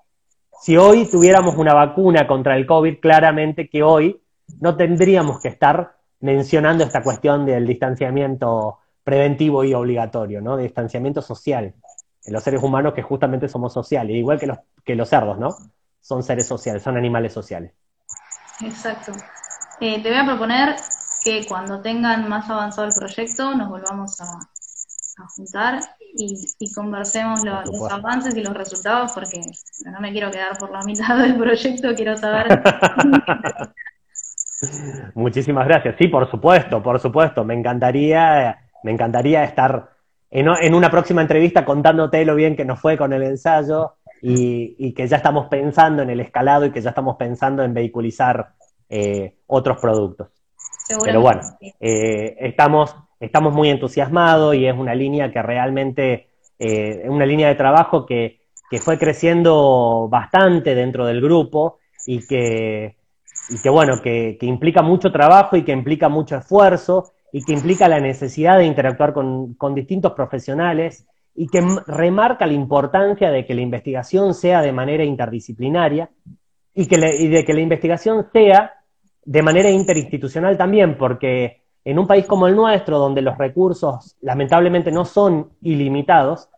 [0.62, 4.22] Si hoy tuviéramos una vacuna contra el COVID, claramente que hoy
[4.60, 10.58] no tendríamos que estar mencionando esta cuestión del distanciamiento preventivo y obligatorio, ¿no?
[10.58, 11.74] De distanciamiento social.
[12.26, 15.56] En los seres humanos que justamente somos sociales, igual que los, que los cerdos, ¿no?
[16.02, 17.74] Son seres sociales, son animales sociales.
[18.62, 19.12] Exacto.
[19.80, 20.76] Eh, te voy a proponer
[21.24, 24.26] que cuando tengan más avanzado el proyecto nos volvamos a,
[25.36, 25.80] juntar
[26.16, 29.42] y, conversemos los avances y los resultados porque
[29.92, 32.48] no me quiero quedar por la mitad del proyecto, quiero saber.
[35.16, 35.96] Muchísimas gracias.
[36.00, 37.44] Sí, por supuesto, por supuesto.
[37.44, 39.90] Me encantaría, me encantaría estar
[40.30, 45.08] en, una próxima entrevista contándote lo bien que nos fue con el ensayo y, que
[45.08, 48.54] ya estamos pensando en el escalado y que ya estamos pensando en vehiculizar
[48.90, 50.30] eh, otros productos.
[51.04, 51.42] Pero bueno,
[51.80, 57.56] eh, estamos, estamos muy entusiasmados y es una línea que realmente, eh, una línea de
[57.56, 58.40] trabajo que,
[58.82, 62.98] fue creciendo bastante dentro del grupo y que,
[63.50, 67.88] y que bueno, que, implica mucho trabajo y que implica mucho esfuerzo y que implica
[67.88, 71.08] la necesidad de interactuar con, distintos profesionales
[71.40, 76.10] y que remarca la importancia de que la investigación sea de manera interdisciplinaria
[76.74, 78.74] y, que y de que la investigación sea
[79.24, 84.92] de manera interinstitucional también, porque en un país como el nuestro, donde los recursos lamentablemente
[84.92, 86.50] no son ilimitados,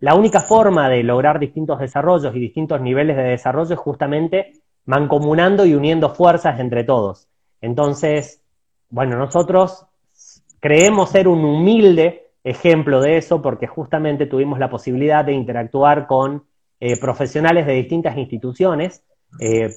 [0.00, 4.52] la única forma de lograr distintos desarrollos y distintos niveles de desarrollo es justamente
[4.84, 7.28] mancomunando y uniendo fuerzas entre todos.
[7.62, 8.42] Entonces,
[8.90, 9.86] bueno, nosotros
[10.60, 16.44] creemos ser un humilde ejemplo de eso porque justamente tuvimos la posibilidad de interactuar con
[16.80, 19.02] eh, profesionales de distintas instituciones
[19.40, 19.68] eh,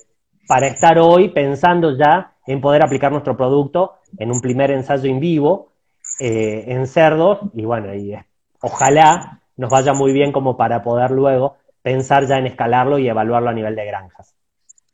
[0.48, 5.20] para estar hoy pensando ya en poder aplicar nuestro producto en un primer ensayo en
[5.20, 5.72] vivo
[6.20, 8.14] eh, en cerdos y bueno, y
[8.62, 13.50] ojalá nos vaya muy bien como para poder luego pensar ya en escalarlo y evaluarlo
[13.50, 14.36] a nivel de granjas.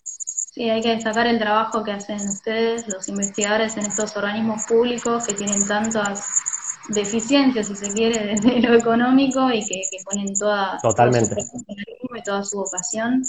[0.03, 5.27] Sí, hay que destacar el trabajo que hacen ustedes, los investigadores en estos organismos públicos
[5.27, 6.41] que tienen tantas
[6.89, 11.35] deficiencias, si se quiere, desde lo económico y que, ponen toda, Totalmente.
[11.67, 13.23] y toda su vocación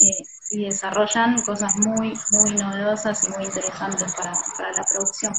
[0.00, 5.32] eh, y desarrollan cosas muy, muy novedosas y muy interesantes para, para la producción.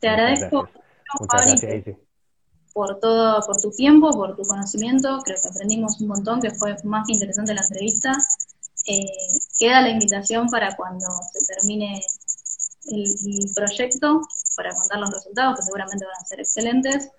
[0.00, 0.68] Te agradezco,
[2.72, 5.18] por todo, por tu tiempo, por tu conocimiento.
[5.24, 8.12] Creo que aprendimos un montón, que fue más que interesante la entrevista.
[8.86, 9.04] Eh,
[9.58, 12.02] queda la invitación para cuando se termine
[12.90, 14.22] el, proyecto,
[14.56, 17.10] para contar los resultados, que seguramente van a ser excelentes.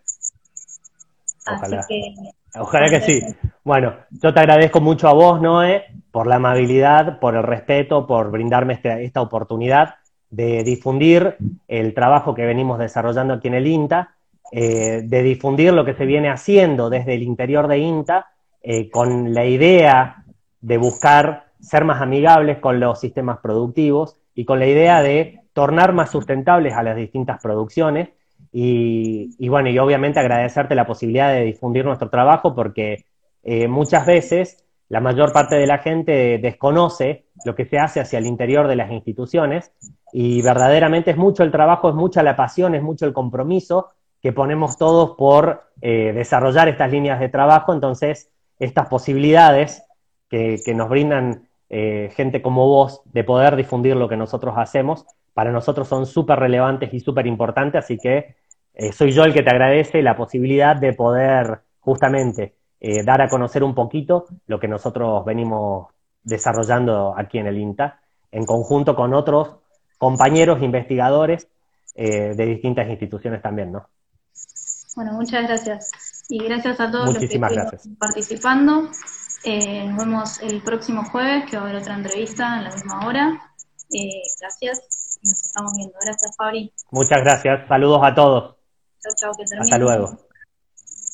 [1.45, 2.13] Así que
[2.59, 3.21] Ojalá que sí.
[3.63, 8.29] Bueno, yo te agradezco mucho a vos, Noé, por la amabilidad, por el respeto, por
[8.29, 9.95] brindarme este, esta oportunidad
[10.29, 14.15] de difundir el trabajo que venimos desarrollando aquí en el INTA
[14.51, 18.27] eh, de difundir lo que se viene haciendo desde el interior de INTA
[18.61, 20.23] eh, con la idea
[20.59, 25.93] de buscar ser más amigables con los sistemas productivos y con la idea de tornar
[25.93, 28.09] más sustentables a las distintas producciones.
[28.51, 33.05] Y, bueno, y obviamente agradecerte la posibilidad de difundir nuestro trabajo porque
[33.43, 38.19] eh, muchas veces la mayor parte de la gente desconoce lo que se hace hacia
[38.19, 39.71] el interior de las instituciones
[40.11, 43.91] y verdaderamente es mucho el trabajo, es mucha la pasión, es mucho el compromiso
[44.21, 47.73] que ponemos todos por eh, desarrollar estas líneas de trabajo.
[47.73, 49.83] Entonces, estas posibilidades
[50.29, 55.51] que, nos brindan eh, gente como vos de poder difundir lo que nosotros hacemos, para
[55.51, 58.35] nosotros son súper relevantes y súper importantes, así que
[58.73, 62.55] eh, soy yo el que te agradece la posibilidad de poder justamente
[63.05, 65.89] dar a conocer un poquito lo que nosotros venimos
[66.23, 68.01] desarrollando aquí en el INTA,
[68.31, 69.57] en conjunto con otros
[69.99, 71.47] compañeros investigadores
[71.93, 73.87] de distintas instituciones también, ¿no?
[74.95, 75.91] Bueno, muchas gracias.
[76.29, 77.67] Y gracias a todos los que estuvieron
[77.97, 78.89] participando.
[79.43, 83.05] Eh, nos vemos el próximo jueves, que va a haber otra entrevista en la misma
[83.05, 83.53] hora.
[83.91, 84.81] Eh, gracias
[85.21, 85.93] y nos estamos viendo.
[86.01, 86.73] Gracias, Fabri.
[86.91, 87.67] Muchas gracias.
[87.67, 88.55] Saludos a todos.
[89.01, 90.17] Chao, chao, que Hasta luego.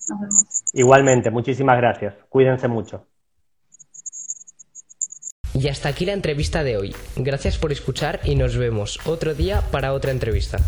[0.10, 0.46] Nos vemos.
[0.74, 2.16] Igualmente, muchísimas gracias.
[2.30, 3.06] Cuídense mucho.
[5.54, 6.96] Y hasta aquí la entrevista de hoy.
[7.16, 10.60] Gracias por escuchar y nos vemos otro día para otra entrevista.